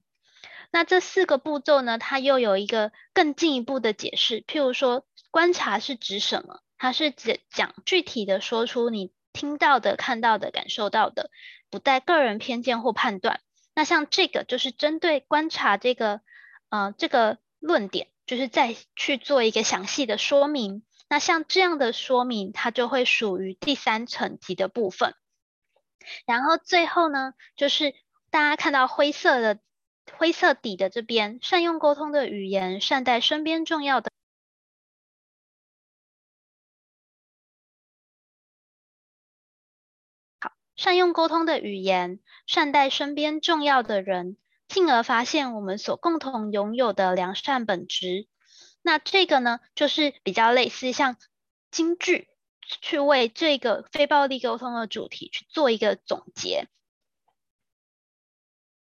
[0.72, 4.42] 那这四个步骤呢，它又有一个更进一步的解释。
[4.42, 6.62] 譬如说，观察是指什么？
[6.78, 11.30] 它是指讲具体的说出你听到的、看到的、感受到的，
[11.70, 13.42] 不带个人偏见或判断。
[13.76, 16.22] 那像这个就是针对观察这个，
[16.70, 20.84] 呃，这个论点，就是再去做一个详细的说明。
[21.10, 25.16] 那像这样的说明，它就会属于第三层级的部分。
[26.26, 27.94] 然后最后呢，就是
[28.30, 29.60] 大家看到灰色的
[30.18, 34.12] 灰色底的这边，善用沟通的语言，善待身边重要的。
[40.40, 48.28] 好，善用沟通的语言，善待身边重要的人，进而发现我们所共同拥有的良善本质。
[48.88, 51.18] 那这个呢，就是比较类似像
[51.72, 52.30] 京剧，
[52.62, 56.70] 去为这个非暴力沟通的主题去做一个总结。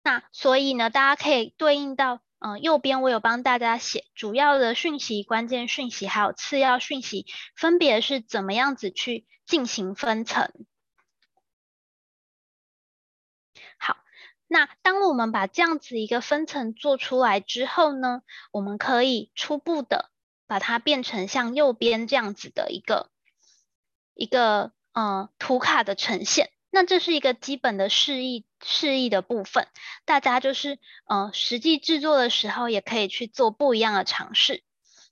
[0.02, 7.24] 那所以呢，大家可以对应到，嗯、右边我有帮大家写主要的讯息、关键讯息，还有次要讯息，
[7.56, 10.52] 分别是怎么样子去进行分层。
[13.78, 13.96] 好
[14.46, 20.10] 那当我们把这样子一个分层做出来之后呢，我们可以初步的
[20.46, 23.10] 把它变成像右边这样子的一个
[24.14, 26.50] 一个呃图卡的呈现。
[26.70, 29.66] 那这是一个基本的示意示意的部分，
[30.04, 34.62] 大家就是呃实际制作的时候也可以去做不一样的尝试。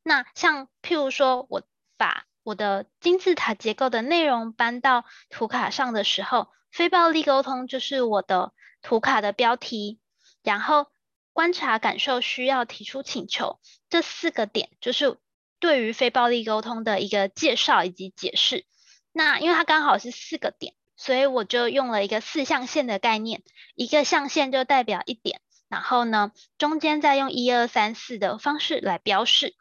[0.03, 1.63] 那像譬如说我
[1.97, 8.53] 把我的金字塔结构的内容搬到图卡上的时候，非暴力沟通就是我的。
[8.83, 10.01] 图卡的标题，
[10.43, 10.89] 然后
[11.33, 15.17] 观察、感受、需要、提出请求，这四个点就是
[15.59, 18.67] 对于非暴力沟通的一个介绍以及解释。
[19.13, 23.43] 那因为它刚好是四个点，所以我就用了一个四象限的概念，
[23.75, 29.55] 一个象限就代表一点，然后呢，中间再用一二三四的方式来标示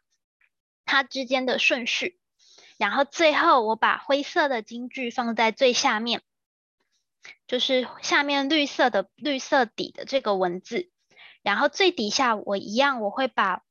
[0.84, 2.18] 它之间的顺序，
[2.76, 6.22] 然后最后我把灰色的金句放在最下面。
[7.46, 10.90] 就是下面绿色的绿色底的这个文字，
[11.42, 13.62] 然后最底下我一样我会把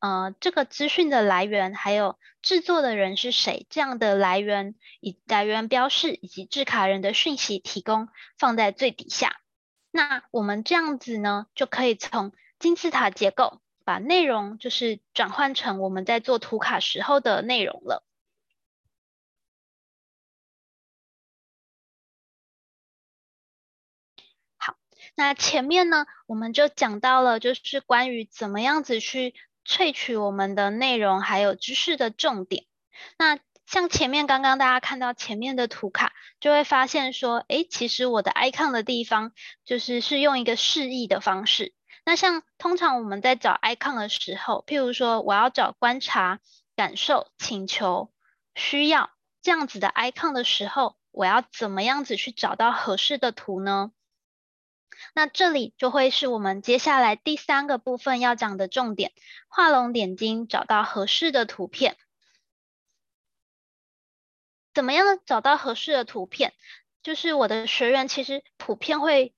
[0.00, 9.36] 呃这个资讯的来源，还有制作的人是谁这样的来源以来源标示以及制卡人的讯息提供放在最底下。
[9.90, 18.04] 那我们这样子呢，就可以从金字塔结构把内容就是转换成我们在做图卡时候的内容了。
[25.14, 29.34] 那前面呢，我们就讲到了，就是关于怎么样子去
[29.66, 32.64] 萃取我们的内容还有知识的重点。
[33.18, 39.32] 那像前面刚刚大家看到前面的图卡，就会发现说，诶，其实我的 icon 的地方
[39.64, 41.74] 就是是用一个示意的方式。
[42.04, 46.40] 那像通常我们在找 icon 的时候，譬如说我要找观察、
[46.74, 48.10] 感受、请求、
[48.54, 49.10] 需要
[49.40, 53.92] 这样子的 icon 的时候，我要怎么样子去找到合适的图呢？
[55.14, 59.12] 那这里就会是我们接下来第三个部分要讲的重点，
[59.48, 61.96] 画龙点睛，找到合适的图片。
[64.74, 66.54] 怎么样找到合适的图片？
[67.02, 69.34] 就是我的学员其实普遍会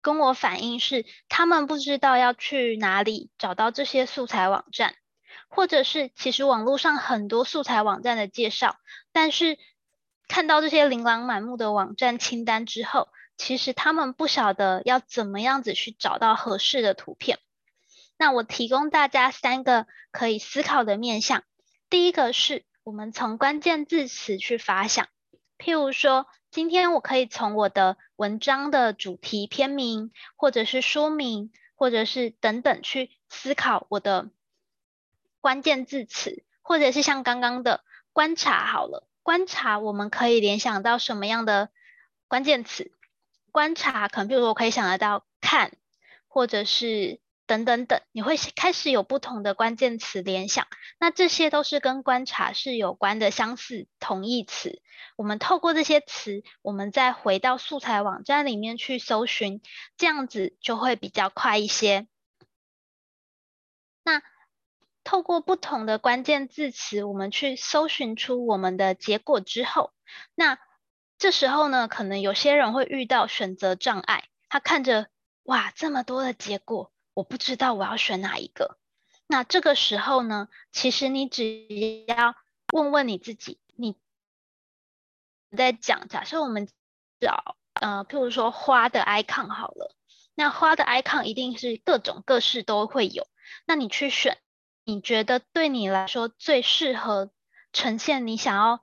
[0.00, 4.94] 跟我反映是，他们不知道要去哪里找到这些素材网站，
[5.48, 8.76] 或者是其实网络上很多素材网站的介绍，
[9.12, 9.58] 但是
[10.28, 17.38] 看到这些琳琅满目的网站清单之后，其实他们不晓得要怎么样子去找到合适的图片。
[18.16, 21.44] 那我提供大家三个可以思考的面向，
[21.90, 22.64] 第一个是。
[22.86, 25.08] 我们从关键字词去发想，
[25.58, 34.30] 譬如说，今天我可以从我的文章的主题、篇名，或者是说明，或者是等等去思考我的
[35.40, 37.82] 关键字词，或者是像刚刚的
[38.12, 41.70] 观察好了，观察我们可以联想到什么样的
[42.28, 42.92] 关键词？
[43.56, 45.72] 观察可能，比如说我可以想得到看，
[46.28, 47.20] 或者是。
[47.48, 50.66] 等等等，你会开始有不同的关键词联想，
[50.98, 54.82] 那这些都是跟观察是有关的相似同义词。
[55.14, 59.62] 我们透过这些词，我们再回到素材网站里面去搜寻，
[59.96, 62.08] 这样子就会比较快一些。
[64.02, 64.20] 那
[65.04, 69.92] 透过不同的关键字词，我们去搜寻出我们的结果之后，
[70.34, 70.58] 那
[71.18, 75.08] 这时候呢，可能有些人会遇到选择障碍，他看着
[75.44, 76.92] 哇，这么多的结果。
[77.14, 78.76] 我不知道我要选哪一个，
[79.26, 82.34] 那这个时候呢，其实你只要
[82.74, 83.96] 问问你自己，你
[85.56, 86.68] 在讲，假设我们
[87.18, 89.96] 找呃，譬如说花的 icon 好了，
[90.34, 93.26] 那花的 icon 一定是各种各式都会有，
[93.64, 94.36] 那你去选，
[94.84, 97.30] 你觉得对你来说最适合
[97.72, 98.80] 呈现你想要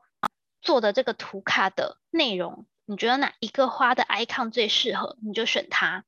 [0.64, 6.04] 做的这个图卡的内容，你觉得哪一个花的 icon 最适合，你就选它，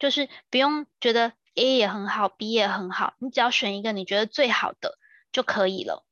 [0.00, 1.32] 就是不用觉得。
[1.56, 4.98] A 也很好，B 也很好，你只要选一个你觉得最好的
[5.32, 6.06] 就可以了。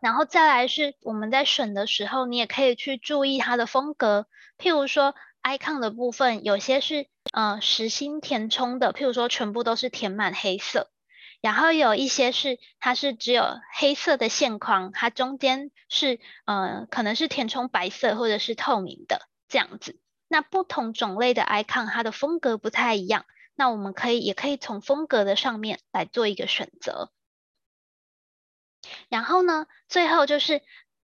[0.00, 4.28] 然后再来是我们在选的时候，你也可以去注意它的风格。
[4.56, 10.88] 譬如说，icon 的部分有些是呃实心填充的，譬如说全部都是填满黑色。
[11.44, 20.00] 然后有一些是它是只有黑色的线框，它中间是呃可能是填充白色或者是透明的这样子。
[20.26, 23.26] 那不同种类的 icon 它的风格不太一样。
[23.54, 27.12] 那我们可以也可以从风格的上面来做一个选择，
[29.10, 30.62] 然后呢，最后就是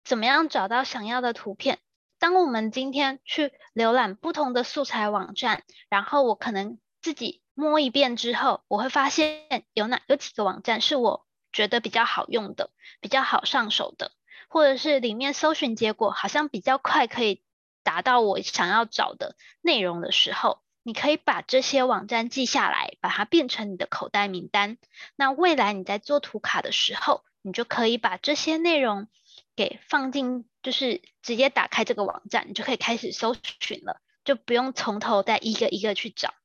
[0.04, 1.80] 怎么样找到想要的图片。
[2.20, 12.70] 当我们今天去浏览不同的素材网站，然后我可能自己摸一遍之后，我会发现有哪有几个网站是我觉得比较好用的、
[13.02, 14.12] 比较好上手的，
[14.50, 17.42] 或者是里面搜寻结果好像比较快可以
[17.82, 20.60] 达到我想要找的内容的时候。
[20.88, 24.78] 你可以把这些网站记下来，把它变成你的口袋名单。
[25.16, 29.08] 那未来你在做图卡的时候，你就可以把这些内容
[29.56, 36.36] 给放进，就是直接打开这个网站，你就可以开始搜寻了，就不用从头再一个一个去找。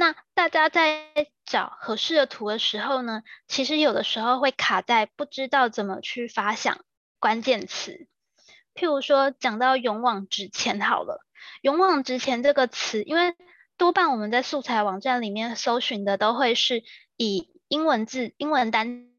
[0.00, 1.12] 那大家在
[1.44, 6.86] 找合适的图的时候呢，其实有的时候会卡在不知道怎么去发想
[7.18, 8.08] 关键词。
[8.74, 11.20] 譬如说，讲到勇往直前好了。
[11.60, 13.36] 勇往直前这个词，因为
[13.76, 16.82] 多半我们在素材网站里面搜寻的都会是
[17.18, 19.10] 以英文字、英文单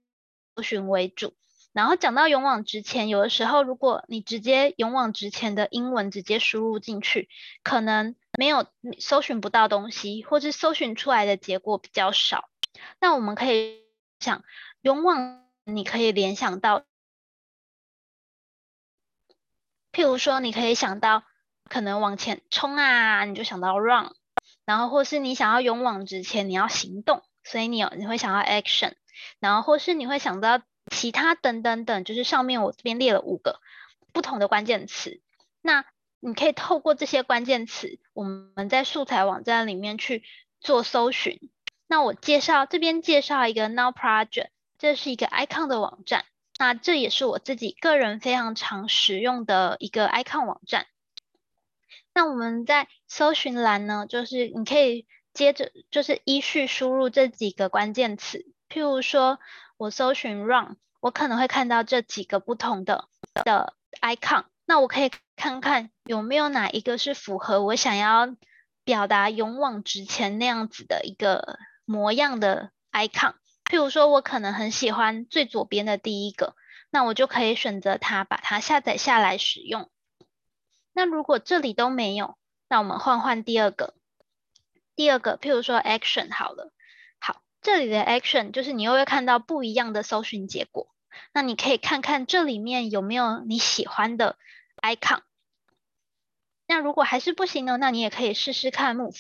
[0.56, 1.36] 搜寻为主。
[1.74, 7.30] 然后讲到勇往直前，有的时候如果你直接勇往直前的英文直接输入进去，
[7.64, 8.66] 可能没有
[9.00, 12.50] 搜寻不到东西，或是搜寻出来的结果比较少。
[13.00, 13.82] 那我们可以
[14.20, 14.44] 想，
[14.82, 16.84] 勇往你可以联想到，
[19.92, 21.24] 譬如说你可以想到。
[21.70, 24.14] 可能往前冲啊，你就想到 run，
[24.66, 28.96] 然后或是你想要勇往直前，你要行动，所以你有你会想到 action，
[29.40, 30.62] 然后或是你会想到
[30.92, 33.60] 其他等等等，就是上面我这边列了五个
[34.14, 35.22] 不同的关键词，
[35.62, 35.86] 那
[36.20, 40.22] 你可以透过这些关键词，我们在素材网站里面去
[40.60, 41.50] 做搜寻。
[41.88, 46.26] 那我介绍这边介绍一个 Now Project，这是一个 icon 的网站，
[46.60, 50.86] 那这也是我自己个人非常常使用的一个 icon 网站。
[52.14, 59.40] 那我们在搜寻栏呢，就是你可以接着就是依序输入这几个关键词，譬如说
[59.82, 63.06] 我搜寻 run，我可能会看到这几个不同的
[63.44, 68.36] 的 icon，那我可以看看有没有哪一个是符合我想要
[68.84, 73.34] 表达勇往直前那样子的一个模样的 icon。
[73.66, 76.56] 譬如说我可能很喜欢最左边的第一个，
[76.92, 79.90] 那我就可以选择它，把它下载下来使用。
[80.94, 82.38] 那如果这里都没有，
[82.70, 83.96] 那我们换换第二个。
[84.96, 86.72] 第二个，譬如说 action 好了，
[87.62, 90.88] 这里的 action 就是你又会看到不一样的搜寻结果。
[91.34, 94.38] 那你可以看看这里面有没有你喜欢的
[94.82, 95.22] icon。
[96.68, 97.78] 那如果还是不行呢？
[97.78, 99.18] 那你也可以试试看 move，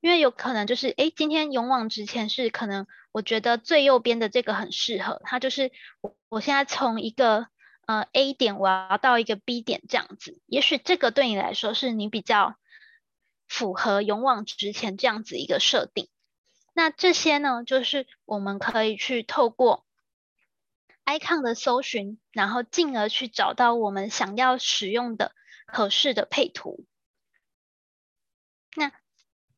[0.00, 7.46] 因为有可能就是，诶，今天勇往直前是可能我觉得最右边的这个很适合，它就是我我现在从一个。
[7.86, 12.54] 呃，A 点我要到一个 B 点这样子，也许这个对你来说是你比较
[13.48, 16.08] 符合勇往直前这样子一个设定。
[16.72, 19.86] 那这些呢，就是我们可以去透过
[21.04, 25.32] icon 的搜寻，然后进而去找到我们想要使用的
[25.66, 26.84] 合适的配图。
[28.76, 28.92] 那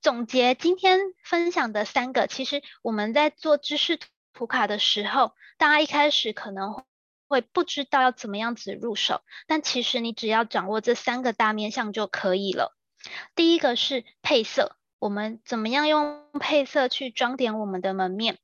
[0.01, 3.99] 总结今天分享的三个，其实我们在做知识
[4.33, 6.85] 图卡的时候，大家一开始可能。
[7.29, 12.77] 会不知道要怎么样子入手，但其实你只要掌握这三个大面向就可以了。
[13.35, 18.39] 第一个是配色，我们怎么样用配色去装点我们的门面？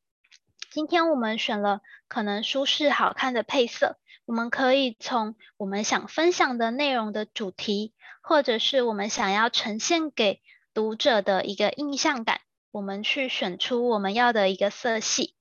[0.73, 10.43] 今天我们选了可能舒适好看的配色，我们可以从我们想分享的内容的主题，或者是我们想要呈现给
[10.75, 12.41] 读者的一个印象感，
[12.73, 15.37] 我们去选出我们要的一个色系。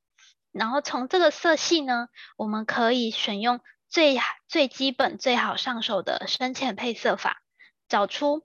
[0.52, 3.60] 然后从这个色系呢，我们可以选用
[3.90, 7.42] 最最基本、最好上手的深浅配色法，
[7.90, 8.44] 找出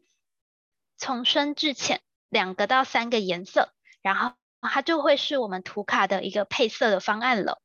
[0.97, 2.01] 从深至浅
[2.33, 7.61] 两个到三个颜色，然后它就会是我们图卡的一个配色的方案了。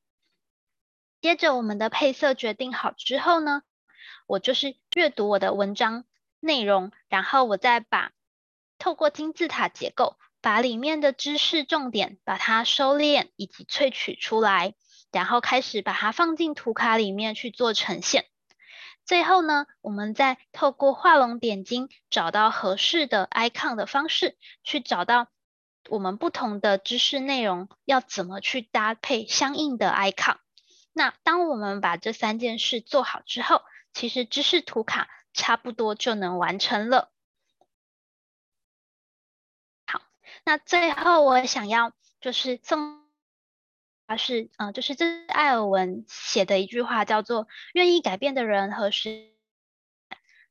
[1.21, 3.61] 接着我们的配色决定好之后呢，
[4.25, 6.03] 我就是阅读我的文章
[6.41, 8.11] 内容，然后我再把
[8.77, 10.17] 透过金字塔结构。
[10.39, 14.75] 把里面的知识重点把它收敛以及萃取出来，
[15.11, 18.27] 然后开始把它放进图卡里面去做呈现。
[19.07, 25.29] 最后呢，我们再透过画龙点睛，找到合适的 icon 的方式，去找到
[25.87, 30.35] 我们不同的知识内容要怎么去搭配相应的 icon。
[30.91, 33.61] 那当我们把这三件事做好之后，
[33.93, 37.09] 其实知识图卡差不多就能完成了。
[39.85, 40.01] 好
[40.43, 43.06] 那最后我想要就是送，
[44.15, 49.31] 是嗯，就是这是艾尔文写的一句话，叫做“愿意改变的人和时，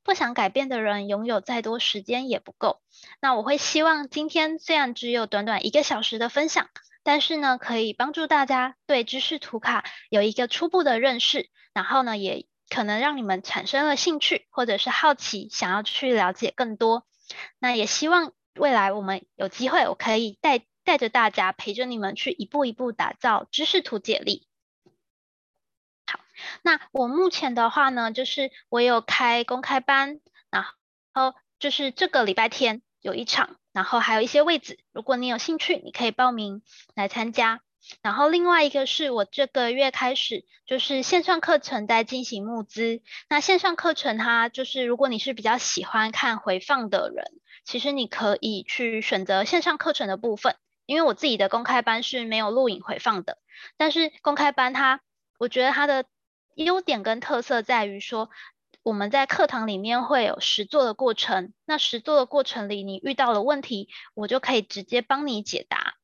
[0.02, 2.82] 不想改变的人拥有再多时间也不够”。
[3.22, 6.68] 那我会希望今天虽然只有短短一个小时的分享，
[7.02, 17.06] 但是呢，可以帮助大家对知识图卡有一个初步的认识，然后呢，也可能让你们产生了兴趣或者是好奇，想要去了解更多。
[17.58, 18.32] 那也希望。
[18.58, 24.46] 未来我们有机会，我可以带带着大家陪着你们去一步一步打造知识图解力。
[26.06, 26.20] 好，
[26.62, 30.64] 那我目前的话呢，就是我有开公开班，然
[31.12, 36.62] 后就是这个礼拜天有一场，然后还有一些位置，如果你有兴趣，你可以报名
[36.94, 37.60] 来参加。
[38.00, 43.02] 然后另外一个是我这个月开始就是线上课程在进行募资。
[43.28, 47.24] 那线上课程它就是如果你是比较喜欢看回放的人，
[47.64, 50.56] 其实你可以去选择线上课程的部分。
[50.86, 53.38] 因为我自己的公开班是没有录影回放的，
[53.76, 55.00] 但是公开班它，
[55.38, 56.06] 我觉得它的
[56.54, 58.30] 优点跟特色在于说，
[58.82, 61.52] 我们在课堂里面会有实做的过程。
[61.64, 65.96] 那实做的过程里，你遇到了问题，我就可以直接帮你解答。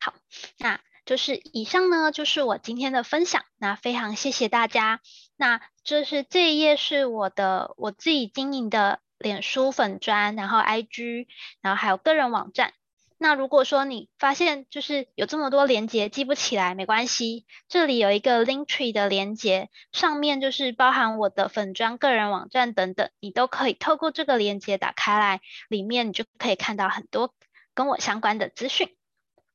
[0.00, 0.14] 好，
[0.58, 3.44] 那就是以上呢，就是我今天的分享。
[3.56, 5.00] 那非常谢谢大家。
[5.36, 11.26] 那这是这一页是我的我自己经营的脸书粉专，然后 IG，
[11.60, 12.72] 然后还有个人网站。
[13.18, 25.40] 那如果说你发现就是有这么多连接记不起来，没关系，这里有一个 Linktree 的连接，上面就是包含我的粉专、个人网站等等，你都可以透过这个连接打开来，
[25.70, 27.32] 里面你就可以看到很多
[27.72, 28.94] 跟我相关的资讯。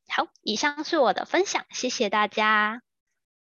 [0.09, 2.81] 好，以上是我的分享，谢谢大家。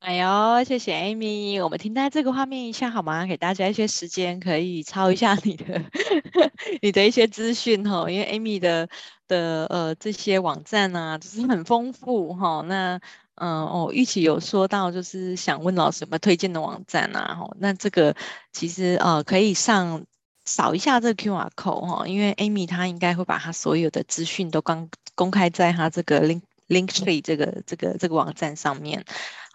[0.05, 3.25] 哎呦，谢谢 Amy，我们停在这个画面一下好吗？
[3.25, 5.81] 给大家一些时间，可以抄一下你的
[6.83, 8.87] 你的一些资讯哈，因为 Amy 的
[9.27, 12.61] 的呃这些网站呢、啊，就是很丰富哈。
[12.67, 12.99] 那
[13.33, 17.39] 嗯哦，玉琪有说到，就是想问老师有没有推荐的网站啊？
[17.57, 18.15] 那这个
[18.53, 20.05] 其实呃可以上
[20.45, 29.03] 扫一下这个 QR code 哈，因为 Amy 她应该会把她所有的资讯都刚公开在她这个 Link Linktree 这个这个这个网站上面。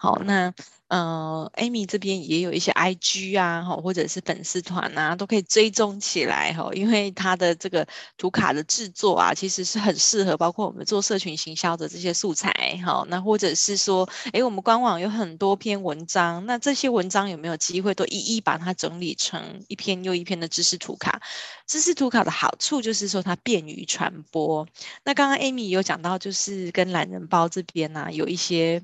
[0.01, 0.51] 好，那。
[0.91, 6.69] 呃，Amy 这边也有一些 IG 啊，哈，或者是粉丝团啊，都可以追踪起来哈。
[6.73, 7.87] 因为它的这个
[8.17, 12.51] 图卡的制作啊，其实是很适合包括我们做社群行销的这些素材
[12.85, 13.05] 哈。
[13.07, 21.21] 那或者是说，诶，我们官网有很多篇文章，那这些文章有没有机会都一一把它整理成一篇又一篇的知识图卡？
[21.67, 24.67] 知识图卡的好处就是说它便于传播。
[25.05, 28.83] 那刚刚 Amy 有讲到，就是跟懒人包这边呢、啊、有一些。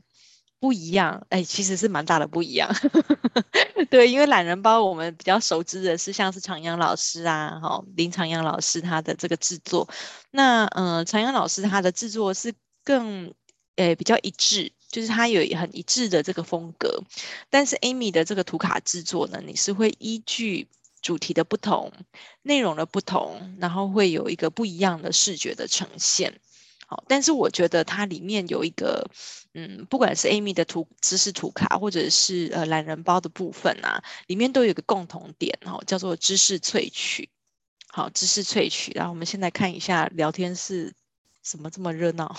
[0.59, 2.69] 不一样，哎，其实是蛮大的不一样。
[3.89, 9.87] 对，因为懒人包我们比较熟知的是像是长阳老师啊，哈，林长阳老师他的这个制作。
[10.31, 12.53] 那呃，长阳老师他的制作是
[12.83, 13.31] 更，
[13.75, 17.03] 诶，比较一致，就是他有很一致的这个风格。
[17.49, 20.67] 但是 Amy 的这个图卡制作呢，你是会依据
[21.01, 21.93] 主题的不同、
[22.41, 26.39] 内容的不同，然后会有一个不一样的视觉的呈现。
[26.89, 29.09] 好，但是我觉得它里面有一个，
[29.53, 37.29] 嗯，不管是 Amy 的图知识图卡，或者是呃懒人包的部分啊，里面都有一个共同点，哈，叫做知识萃取。
[37.89, 38.93] 好，知识萃取。
[38.93, 40.93] 然后我们现在看一下聊天室。
[41.49, 42.35] 怎么这么热闹？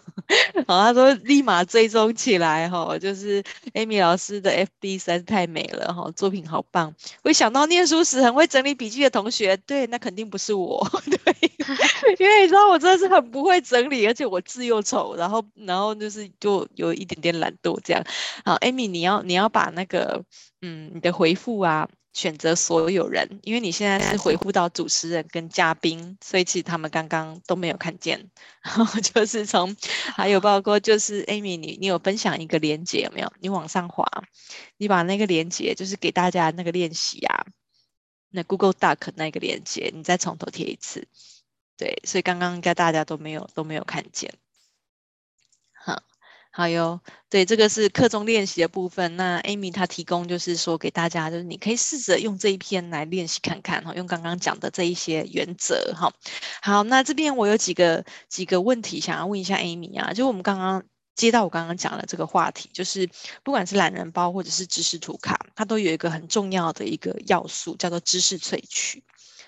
[0.68, 3.42] 好，他说立马追踪起来哈，就是
[3.72, 4.50] Amy 老师的
[4.80, 6.94] FB 实在是太美了哈，作品好棒。
[7.22, 11.34] 会想到念书时很会整理笔记的同学，对，那肯定不是我， 对，
[12.18, 18.04] 因为你知道我真的是很不会整理，而且我字又丑，然后然后就是就有一点点懒惰这样。
[18.44, 20.22] 好，Amy，你要你要把那个
[20.60, 21.88] 嗯你的回复啊。
[22.12, 28.30] 选择所有人，因为你现在是回复到主持人跟嘉宾，所以其实他们刚刚都没有看见。
[28.62, 29.76] 然后就是从
[30.16, 33.32] 还有包括就是 Amy，你你有分享一个连接有没有？
[33.40, 34.04] 你往上滑，
[34.76, 37.46] 你把那个连接就是给大家那个练习啊，
[38.30, 41.06] 那 Google Doc 那个连接，你再从头贴一次。
[41.76, 44.34] 对，所以刚刚应该大家都没有都没有看见。
[46.50, 46.68] 好。
[46.68, 49.16] 哟，对，这个是课中练习的部分。
[49.16, 56.12] 那 Amy 她提供就是说给大家，就是你可以试着用这一篇来练习看看哈，用刚刚讲的这一些原则哈。
[56.62, 60.84] 好，那这边我有几个几个问题想要问一下 Amy 啊，就我们刚刚
[61.16, 63.08] 接到我刚刚讲的这个话题，就是
[63.42, 69.02] 不管是懒人包或者是知识图卡，它都有一个很重要的一个要素叫做知识萃取。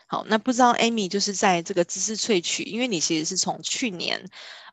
[0.06, 4.24] 好，那不知道 Amy 就是在这个知识萃取，因为你其实是从去年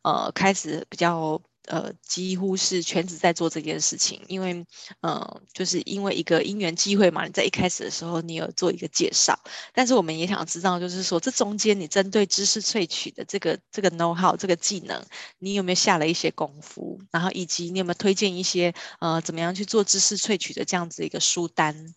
[0.04, 1.40] 呃开始比较。
[1.68, 4.66] 呃，几乎是全职在做这件事情，因为，
[5.02, 9.38] 呃，就是因为一个因缘机会嘛，你在一开始的时候你有做一个介绍，
[9.74, 15.06] 但是我们也想知道，就是说这中间你针对知识萃取的这个这个 know how 这个技能，
[15.38, 17.00] 你有没有下了一些功夫？
[17.12, 21.94] 然后以及你有没有推荐一些呃，怎么样去做知识萃取的这样子一个书单，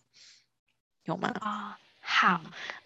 [1.05, 1.29] 有吗？
[1.39, 2.41] 啊、哦，好，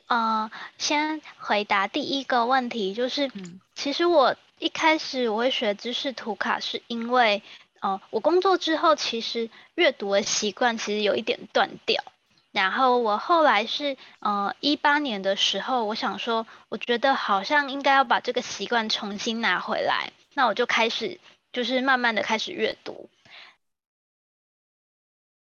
[0.07, 4.37] 呃，先回答第一个问题，就是，嗯、其实我。
[4.59, 7.43] 一开始我会学知识图卡，是因为，
[7.79, 12.03] 呃，我工作之后其实阅读的习惯其实有一点断掉。
[12.51, 20.11] 然后我后来是，呃，一八年的时候，我想说，我觉得好像应该要把这个习惯重新拿回来。
[20.33, 21.19] 那我就开始，
[21.51, 23.09] 就是慢慢的开始阅读。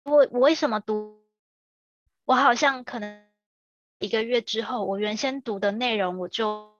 [0.03, 1.21] 我我为什么读？
[2.25, 3.23] 我好像可能
[3.99, 6.78] 一个月之后，我原先读的内容我就。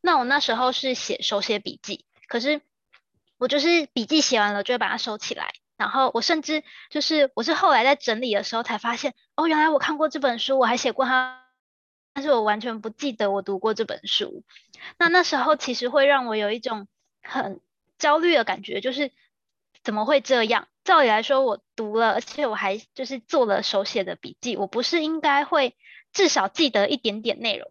[0.00, 2.60] 那我那时候是写手写笔记，可是
[3.38, 11.44] 我就是笔记写完了就会把它收起来，然后我甚至就是我是后来在整理的时候才发现，哦，原来我看过这本书，我还写过它，
[12.12, 14.42] 但是我完全不记得我读过这本书。
[14.98, 16.88] 那那时候其实会让我有一种
[17.22, 17.60] 很
[17.98, 19.12] 焦虑的感觉，就是
[19.82, 20.68] 怎么会这样？
[20.82, 25.76] 照理来说，我读了，而且我还就是做了手写的笔记，我不是应该会
[26.12, 27.70] 至少记得一点点内容？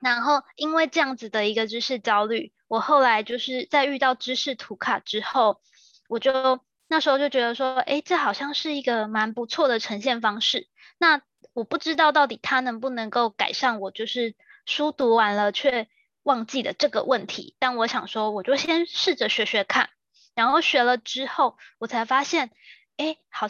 [0.00, 5.60] 然后，因为这样子的一个知识焦虑，我后来就是在遇到知识图卡之后，
[6.08, 10.68] 我就那时候就觉得说，诶，这好像是一个蛮不错的呈现方式。
[10.98, 11.20] 那
[11.52, 14.34] 我不知道到底它能不能够改善我就是
[14.66, 15.88] 书读完了却
[16.22, 17.56] 忘记的这个问题。
[17.58, 19.90] 但我想说，我就先试着学学看。
[20.34, 22.50] 然后学了之后，我才发现，
[22.96, 23.48] 诶，好，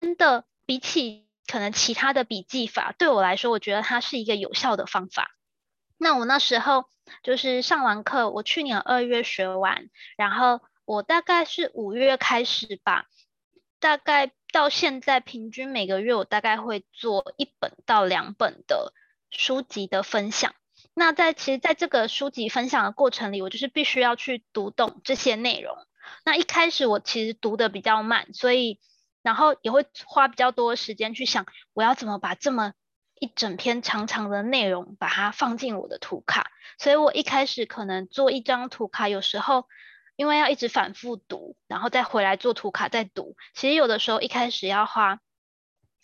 [0.00, 5.30] 真的比起可能其他的笔记法，对我来说，我觉得它是一个有效的方法。
[6.04, 6.84] 那我那时候
[7.22, 9.88] 就是上完课，我去年二月学完，
[10.18, 13.06] 然后我大概是五月开始吧，
[13.80, 18.92] 大概到现在平均每个月我大概会做一本到两本的
[19.30, 20.54] 书籍的分享。
[20.92, 25.74] 那在其实在这个书籍分享的过程里，我就是必须要去读懂这些内容。
[26.22, 28.78] 那一开始我其实读的比较慢，所以
[29.22, 32.74] 然后也会花比较多的时间去想我要怎么把这么。
[33.24, 36.50] 一整篇长长的内容，把它放进我的图卡。
[36.78, 39.66] 所以我一开始可能做一张图卡，有时候
[40.14, 45.20] 因为要一直反复读，然后再回来做图卡再读，其实有的时候一开始要花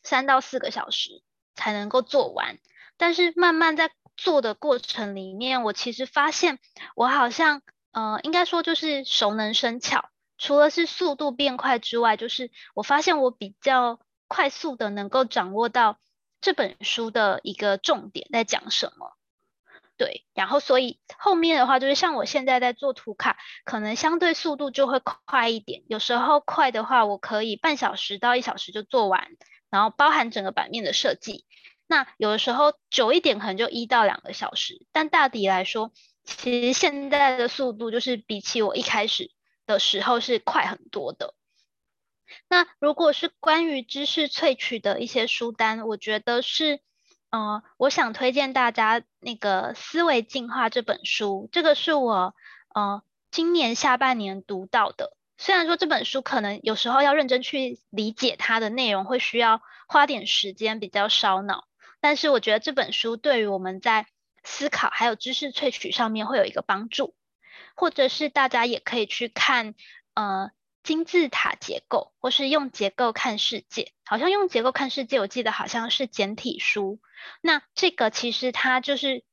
[0.02, 1.22] 三到四个小时
[1.54, 2.58] 才能够做完。
[2.96, 6.58] 但是慢慢在做的过程里面，我其实发现
[6.96, 7.60] 我好像，
[7.92, 10.08] 呃，应该说就是熟能生巧。
[10.38, 15.98] 除了是速度变快之外，就是我发现我比较快速的能够掌握到
[16.40, 19.16] 这本书的一个重点在讲什么。
[19.96, 25.82] 对，然后所以后面的话就是像我现在在做图卡，可能相对速度就会快一点。
[25.88, 29.28] 有时候快的话，我可以半小时到一小时就做完，
[29.68, 31.44] 然后包含整个版面的设计。
[31.86, 34.86] 那有的时候久一点，可能就一到两个小时。
[34.90, 35.92] 但大体来说，
[36.24, 39.30] 其实现在的速度就是比起我一开始
[39.66, 41.34] 的时候是快很多的。
[42.48, 46.80] 那如果是关于知识萃取的一些书单，我觉得是，
[47.30, 52.34] 呃，我想推荐大家那个《思维进化》这本书，这个是我
[52.74, 55.16] 呃今年下半年读到的。
[55.38, 61.66] 虽然说这本书可能有时候要认真去理解它的内容，会需要花点时间，比较烧脑，
[62.00, 64.06] 但是我觉得这本书对于我们在
[64.44, 67.14] 思考还有知识萃取上面会有一个帮助。
[67.76, 69.74] 或者是大家也可以去看，
[70.12, 70.50] 呃，
[70.82, 73.92] 金字塔结构，或是用结构看世界。
[74.04, 77.00] 好像用结构看世界，我记得好像是简体书。
[77.40, 79.24] 那这个其实它就是，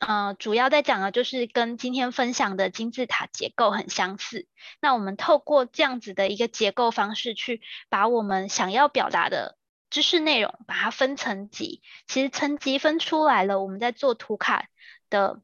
[0.00, 4.46] 呃，主要在讲的就是跟今天分享的金字塔结构很相似。
[4.80, 9.56] 那我们透过这样子的一个结构方式，去把我们想要表达的
[9.90, 11.82] 知识内容，把它分层级。
[12.06, 14.68] 其实层级分出来了，我们在做图卡
[15.10, 15.40] 的。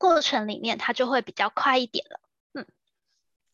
[0.00, 2.20] 过程里面，它就会比较快一点了。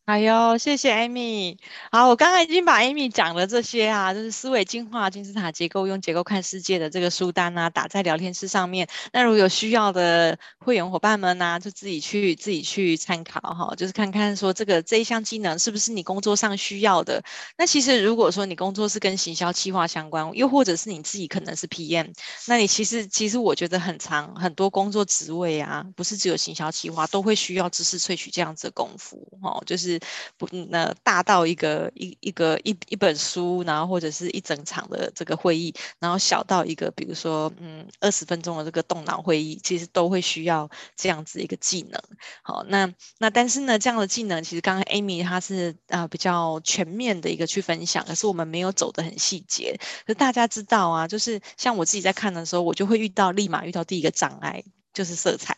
[0.04, 1.56] 哎呦，谢谢 Amy。
[1.90, 8.86] 好，我刚刚已经把 Amy 讲的这些啊，就是思维进化金字塔结构，用结构看世界的这个书单啊，打在聊天室上面。
[9.14, 17.24] 那如果有需要的会员伙伴们呢、就自己去自己去参考哈，就是看看说这个这一项技能是不是你工作上需要的。
[17.56, 22.12] 那其实如果说你工作是跟行销企划相关，又或者是你自己可能是 PM，
[22.46, 29.93] 那你其实其实我觉得很长很多工作职位啊，不是只有行销企划，都会需要知识萃取这样子的功夫哈，就是。
[30.36, 42.00] 不，那大到一个一一个一一本书，然后或者是一整场的这个会议，然后小到一个，比如说嗯二十分钟的这个动脑会议，其实都会需要这样子一个技能。
[42.42, 49.78] 好，那那但是呢，这样的技能其实刚刚 Amy 她是啊、比较全面的一个去分享，可是我们没有走得很细节。
[50.06, 55.56] 可是大家知道啊，就是像我自己在看的时候，我就会遇到立马遇到第一个障碍，就是色彩。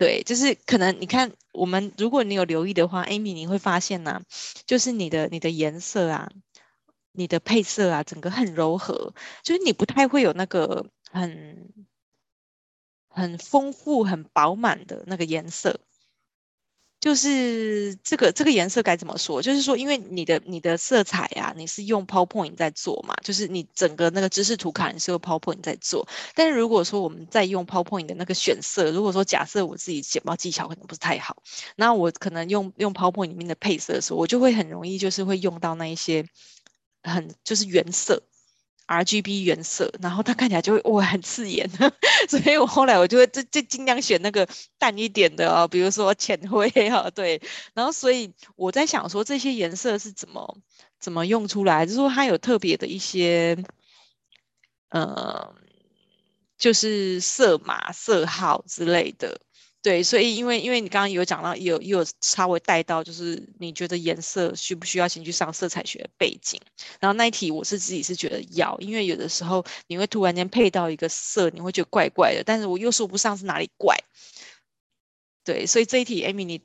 [0.00, 4.22] 对，就是可能你看我们，如果你有留意的话，Amy，你会发现呢、啊，
[4.64, 6.30] 就是你的你的颜色啊，
[7.12, 11.68] 你的配色啊，整个很柔和，就是你不太会有那个很
[13.10, 15.78] 很丰富、很饱满的那个颜色。
[17.00, 19.40] 就是这个这个颜色该怎么说？
[19.40, 26.06] 就是说，因为你的你的色彩啊，你是用 PowerPoint 在做嘛，就是你整个那个知识图卡你是用 PowerPoint 在做。
[26.34, 31.42] 但是如果说我们在用 PowerPoint 的那个选色，如果说假设我自己剪报技巧可能不是太好，
[31.74, 36.26] 那我可能用用 PowerPoint 里面的配色的时候，我就会很容易就是会用到那一些
[37.02, 38.22] 很就是原色。
[38.90, 41.70] RGB 原色，然后它看起来就会哇很刺眼，
[42.28, 47.40] 所以我后来我就会就就尽量选那个淡一点的哦，比如说浅灰哈，对，
[47.72, 50.58] 然后所以我在想说这些颜色是怎么
[50.98, 53.56] 怎么用出来，就是说它有特别的一些，
[54.88, 55.54] 呃，
[56.58, 59.40] 就是色码色号之类的。
[59.82, 66.60] 对，所以因为因为你刚刚有讲到，有有稍微带到，就是你觉得颜色需不需要先去上色彩学背景？
[67.00, 73.96] 然后那一题我是自己是觉得要，因为有的时候你会突然间配到一个色，你会觉得怪怪的，但是我又说不上是哪里怪。
[75.44, 76.60] 对，所以这一题，Amy，你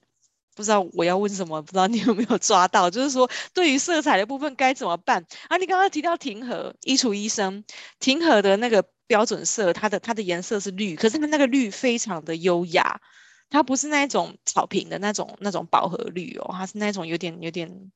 [0.53, 2.89] 不知道我要问什么，不知道你有没有抓到？
[2.89, 5.26] 就是说对于色彩的部分该怎么办？
[5.47, 7.63] 啊，你刚刚提到庭和衣橱医生，
[7.97, 8.84] 庭和的那个。
[9.08, 13.01] 标准色，它的它的颜色是绿，可是它那个绿非常的优雅，
[13.49, 17.91] 它不是那种草坪的那种那种饱和绿哦，它是那种有点有点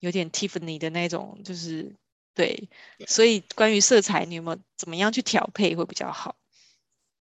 [0.00, 1.94] 有点 Tiffany 的那种，就是
[2.34, 2.68] 对，
[3.06, 6.36] 所以关于色彩，你有没有怎么样去调配会比较好？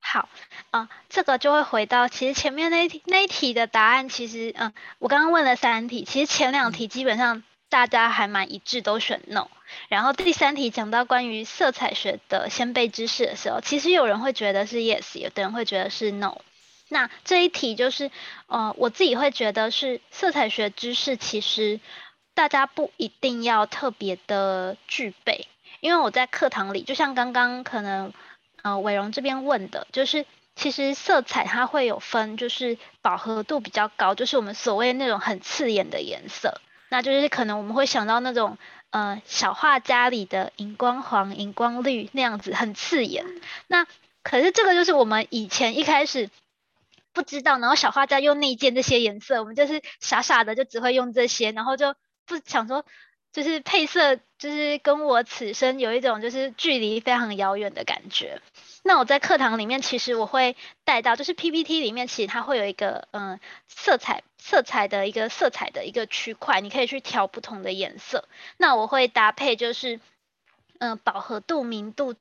[0.00, 0.28] 好，
[0.72, 9.48] 嗯、呃，这个就会回到其实前面那一题那一题的答案，其实嗯、呃，我刚刚问了三题，其实前两题基本上大家还蛮一致，都选 no。
[9.88, 16.38] 然后第三题讲到关于色彩学的先备知识的时候，其实有人会觉得是 yes，有的人会觉得是 no。
[16.88, 18.10] 那这一题就是，
[18.48, 21.80] 呃，我自己会觉得是色彩学知识，其实
[22.34, 25.48] 大家不一定要特别的具备，
[25.80, 28.12] 因为我在课堂里，就像刚刚可能，
[28.62, 36.60] 呃伟荣这边问的，就是其实色彩它会有分，就是饱和度比较高，就是我们所谓那种很刺眼的颜色，
[36.90, 38.58] 那就是可能我们会想到那种
[38.92, 43.26] 呃小画家里的荧光黄、荧光绿那样子很刺眼。
[43.66, 43.86] 那
[44.22, 46.30] 可是这个就是我们以前一开始
[47.12, 52.84] 不知道，然后小画家用内建这些颜色，我们就是傻傻的就只会用这些，然后就不想说。
[53.34, 58.42] 就是配色，就是跟我此生有一种就是距离非常遥远的感觉。
[58.82, 68.28] 那我在课堂里面，其实我会带到，就是 PPT 里面其实它会有一个嗯色彩色彩的一个色彩的一个区块，你可以去调不同的颜色。
[68.56, 70.00] 那我会搭配就是
[70.80, 72.16] 嗯饱和度、明度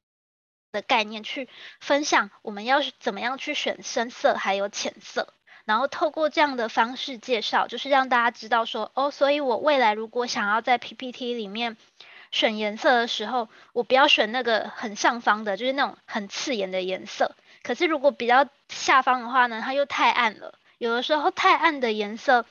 [0.72, 1.50] 的概念去
[1.80, 5.34] 分享，我们要怎么样去选深色还有浅色。
[5.66, 11.76] 然后透过这样的方式介绍，就是让大家知道说，哦，所以我未来如果想要在 PPT 里面
[12.32, 17.36] 选颜色的时候，我不要选那个很上方的，就是那种很刺眼的颜色。
[17.64, 20.58] 可是如果比较下方的话呢，它又太暗了。
[20.82, 22.48] 有的时候太暗的颜色，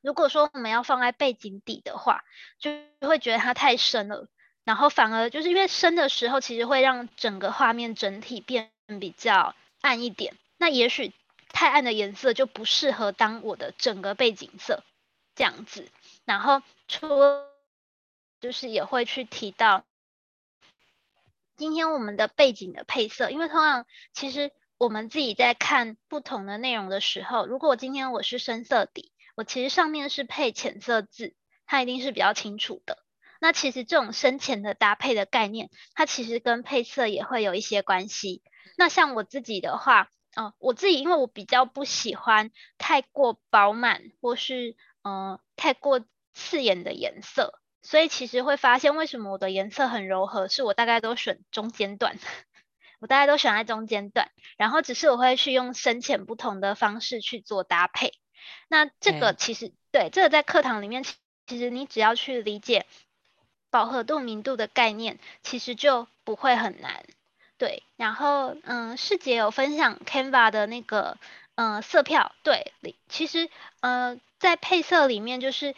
[0.00, 2.24] 如果说我们要放在背景底的话，
[2.58, 2.70] 就
[3.06, 4.28] 会觉得它太深了。
[4.64, 10.34] 然后反而就是因为深的时候，其实会让整个画面整体变比较暗一点。
[10.56, 11.12] 那也许。
[11.50, 14.84] 太暗的颜色就不适合当我的整个背景色
[15.34, 15.90] 这样子，
[16.26, 17.46] 然后除了
[18.38, 19.84] 就是也会去提到
[21.56, 31.34] 今天我们的背景的配色，因为通常其实我们自己在看不同的内容的时候，如果今天我是深色底，我其实上面是配浅色字，
[31.66, 32.98] 它一定是比较清楚的。
[33.40, 38.42] 那其实这种深浅的搭配的概念，它其实跟配色也会有一些关系。
[38.76, 40.08] 那像我自己的话。
[40.36, 52.18] 哦，我自己因为我比较不喜欢太过饱满或是嗯、太过刺眼的颜色，所以其实会发现为什么我的颜色很柔和，是我大概都选中间段，
[52.98, 58.12] 我大概都选在中间段，然后只是我会去用深浅不同的方式去做搭配。
[58.68, 61.04] 那这个其实、嗯、对这个在课堂里面，
[61.46, 62.86] 其实你只要去理解
[63.70, 67.04] 饱和度、明度的概念，其实就不会很难。
[67.56, 71.18] 对，然后嗯，师姐有分享 Canva 的那个
[71.56, 72.72] 嗯色票，对，
[73.08, 75.74] 其实嗯在配色里面就是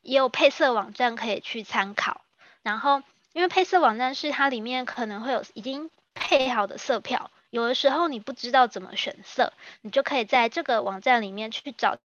[0.00, 2.22] 也有配色网站可以去参考，
[2.62, 3.02] 然后
[3.32, 11.98] 因为配色网站是它里面可能会有已经配好的色票，有的时候你不知道怎么选色，你就可以在这个网站里面去找，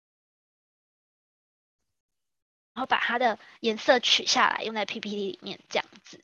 [2.75, 6.23] 然后把它的颜色取下来用在 PPT 里面这样子。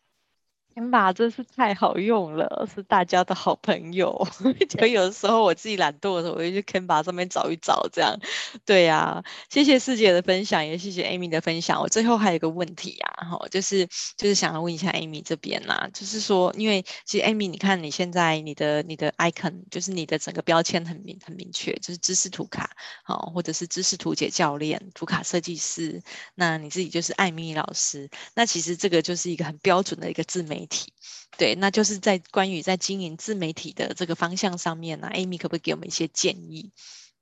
[0.77, 4.29] Canva 真是太好用了，是大家的好朋友。
[4.69, 8.15] 就有的时候我自己懒惰的时候，我就去 Canva 上面找一找，这样。
[8.67, 11.81] 对呀、啊，谢谢师姐的分享，也谢谢 Amy 的分享。
[11.81, 13.87] 我最后还有一个问题呀、啊，哈，就是
[14.19, 22.69] 就是想要问一下 Amy 这边呐、啊，就是说，因为其实 Amy，你看你现在你的你的 icon，就是你的整个标签很明很明确，就是知识图卡，
[23.03, 26.03] 好，或者是知识图解教练、图卡设计师，
[26.35, 30.93] 那你自己就是艾米老师，那其实这个就是一个很标准的一个自媒体。
[31.39, 36.73] 对，那就是在关于在经营自媒体的这个方向上面呢、啊，Amy 可不可以给我们一些建议？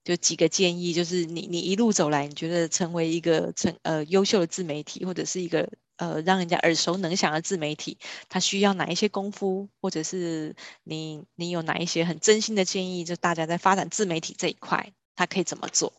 [0.05, 13.05] 就几个建议，就是你你一路走来，你觉得成为一个成呃优秀的自媒体，或者是一个呃让人家耳熟能详的自媒体，它需要哪一些功夫，或者是你你有哪一些很真心的建议？
[13.05, 15.95] 就大家在发展自媒体这一块，他可以怎么做？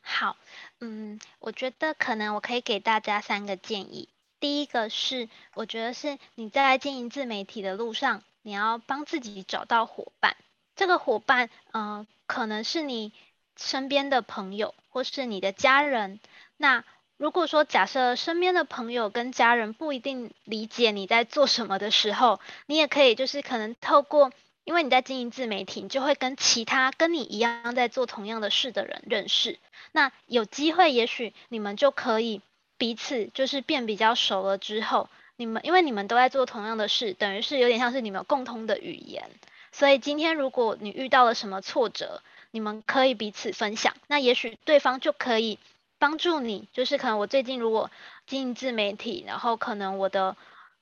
[0.00, 0.36] 好，
[0.78, 4.08] 嗯，我觉得可能我可以给大家三个建议。
[4.40, 10.34] 第一个是，我觉得是你在经营自媒体的路上，你要帮自己找到伙伴。
[10.74, 13.12] 这个伙伴，嗯、可能是你
[13.58, 16.20] 身边的朋友，或是你的家人。
[16.56, 16.84] 那
[17.18, 24.32] 如果说假设身边的朋友跟家人不一定理解你在做什么的时候，你也可以就是可能透过，
[24.64, 29.58] 因为你在经营自媒体，你就会跟其他跟你一样在做同样的事的人认识。
[29.92, 32.40] 那有机会，也许你们就可以。
[32.80, 39.28] 彼此就是变比较熟了之后，你们因为你们都在做同样的事，等于是有点像是你们有共通的语言。
[39.70, 45.58] 所以今天如果你遇到了什么挫折，你们可以彼此分享，那也许对方就可以
[45.98, 46.68] 帮助你。
[46.72, 47.90] 就是可能我最近如果
[48.26, 50.34] 经营自媒体，然后可能我的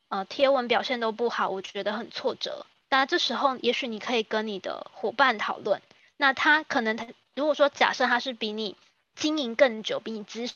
[0.09, 2.65] 呃贴文表现都不好，我觉得很挫折。
[2.91, 5.83] 那这时候也许你可以跟你的伙伴讨论，
[6.17, 8.77] 那他可能他如果说假设他是比你
[9.17, 10.49] 经营更久，比你资。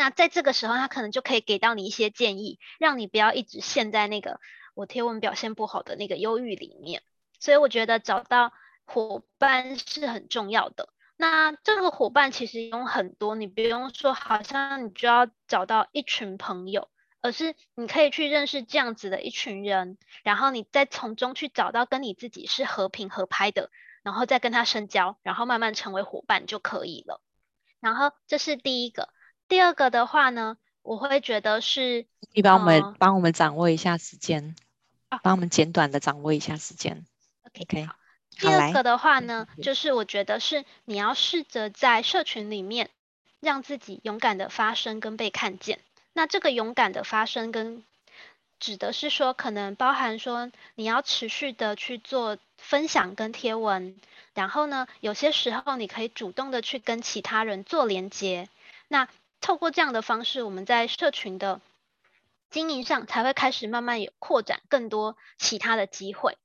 [0.00, 4.40] 那在这个时候，他可能就可以给到你一些建议，让你不要一直陷在那个
[4.72, 7.02] 我贴文表现不好的那个忧郁里面。
[7.38, 8.54] 所以我觉得找到
[8.86, 10.88] 伙伴是很重要的。
[11.18, 16.88] 那这个伙伴其实有很多，你不用说好像你就要找到一群朋友，
[17.20, 23.70] 而是你可以去认识这样子的一群人，然后你再从中去找到跟你自己是和平合拍的，
[24.02, 27.20] 然后再跟他深交，然后慢慢成为伙伴就可以了。
[27.80, 29.10] 然后这是第一个，
[29.50, 34.54] 第二个的话呢，我会觉得是你帮我们、呃、帮我们掌握一下时间，
[35.24, 37.04] 帮我们简短的掌握一下时间。
[37.42, 37.88] OK OK。
[38.38, 42.90] 第二个的话呢，就是我觉得是你要试着在社群里面
[43.40, 45.80] 让自己勇敢的发声跟被看见。
[46.12, 47.82] 那这个勇敢的发声跟
[48.60, 53.96] 指的是说，可能包含说你要持续的去做分享跟贴文，
[54.32, 58.48] 然后呢，有些时候你可以主动的去跟其他人做连接。
[58.86, 59.08] 那
[59.40, 61.60] 透过这样的方式，我们在社群的
[62.50, 66.36] 经营上才会开始慢慢有扩展更多其他的机会。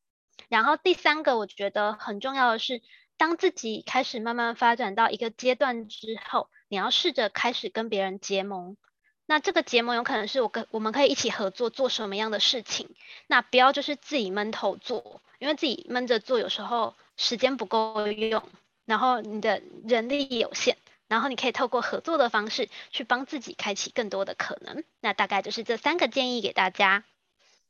[0.50, 2.82] 然后第三个，我觉得很重要的是，
[3.18, 8.78] 当自己开始慢慢发展到一个阶段之后，你要试着开始跟别人结盟。
[9.26, 12.96] 那这个结盟有可能是我跟我们可以一起合作做什么样的事情？
[13.26, 18.44] 那不要就是自己闷头做，因为自己闷着做有时候时间不够用，
[18.86, 20.78] 然后你的人力有限，
[21.08, 24.84] 然后你可以透过合作的方式去帮自己开启更多的可能。
[25.02, 27.06] 那大概就是这三个建议给大家。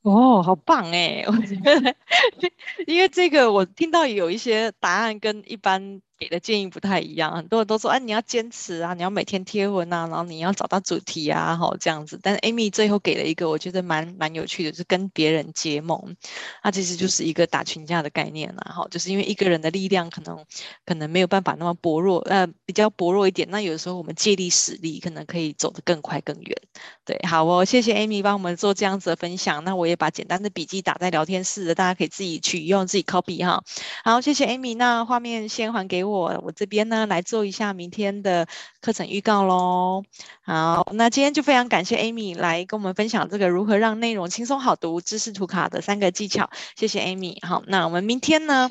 [0.02, 1.24] 哦，好棒哎！
[2.88, 12.20] 因为这个我听到有一些答案跟一般给的建议不太一样，很多人都说，哎、啊，你要坚持啊，你要每天贴文啊，然后你要找到主题啊，好这样子。
[12.22, 16.16] 但 Amy 最后给了一个我觉得蛮蛮有趣的，就是跟别人结盟，
[16.64, 20.46] 那其实就是一个打群架的概念啊，哈，就是因为一个人的力量可能
[20.86, 23.50] 可能没有办法那么薄弱，呃，比较薄弱一点。
[23.52, 26.58] 那有时候我们借力使力，可能可以走得更快更远。
[27.04, 29.64] 对，好哦，谢谢 Amy 帮我们做这样子的分享。
[29.66, 33.64] 那我也把简单的笔记打在聊天室的，大家可以自己取用，自己 copy 哈。
[34.06, 38.48] 好，谢谢 Amy，那画面先还给我，我这边呢来做一下明天的
[38.82, 40.04] 课程预告喽。
[40.44, 46.50] 好，那今天就非常感谢 Amy 来跟我们分享这个如何让内容轻松好读知识图卡的三个技巧。
[46.76, 47.46] 谢谢 Amy。
[47.46, 48.70] 好，那我们明天呢？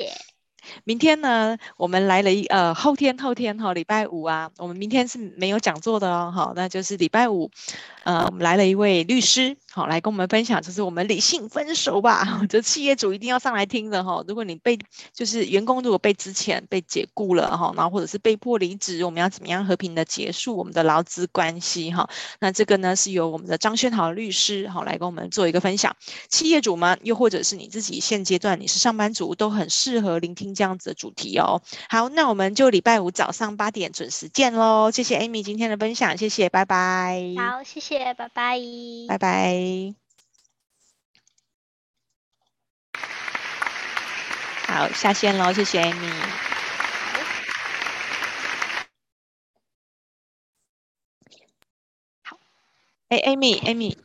[0.84, 7.50] 明天呢，我们来了一呃后天后天哈、哦，礼拜五啊，我们明天是没有讲座的哦，好，那就是礼拜五，
[8.04, 14.24] 呃，我们来了一位律师，好，来跟我们分享，就是我们理性分手吧， 这企业主一定要上来听的哈、哦。
[14.28, 14.78] 如果你被
[15.12, 22.08] 就是员工如果被之前被解雇了哈，然后或者是被迫离职，我们要怎么样和平的结束我们的劳资关系哈？
[22.38, 25.94] 那这个呢是由我们的张轩豪律师好来跟我们做一个分享。
[26.28, 26.96] 企业主吗？
[27.02, 30.54] 又或者是你自己现阶段你是上班族，都很适合聆听。
[30.54, 34.90] 这样子的主题哦，好，那我们就礼拜五早上八点准时见喽。
[34.92, 37.34] 谢谢 Amy 今天的分享，谢谢，拜拜。
[37.36, 38.60] 好，谢谢，拜拜，
[39.08, 39.63] 拜拜。
[44.66, 46.10] 好，下线喽，谢谢 Amy。
[52.22, 52.38] 好，
[53.08, 54.04] 哎，Amy，Amy，哎。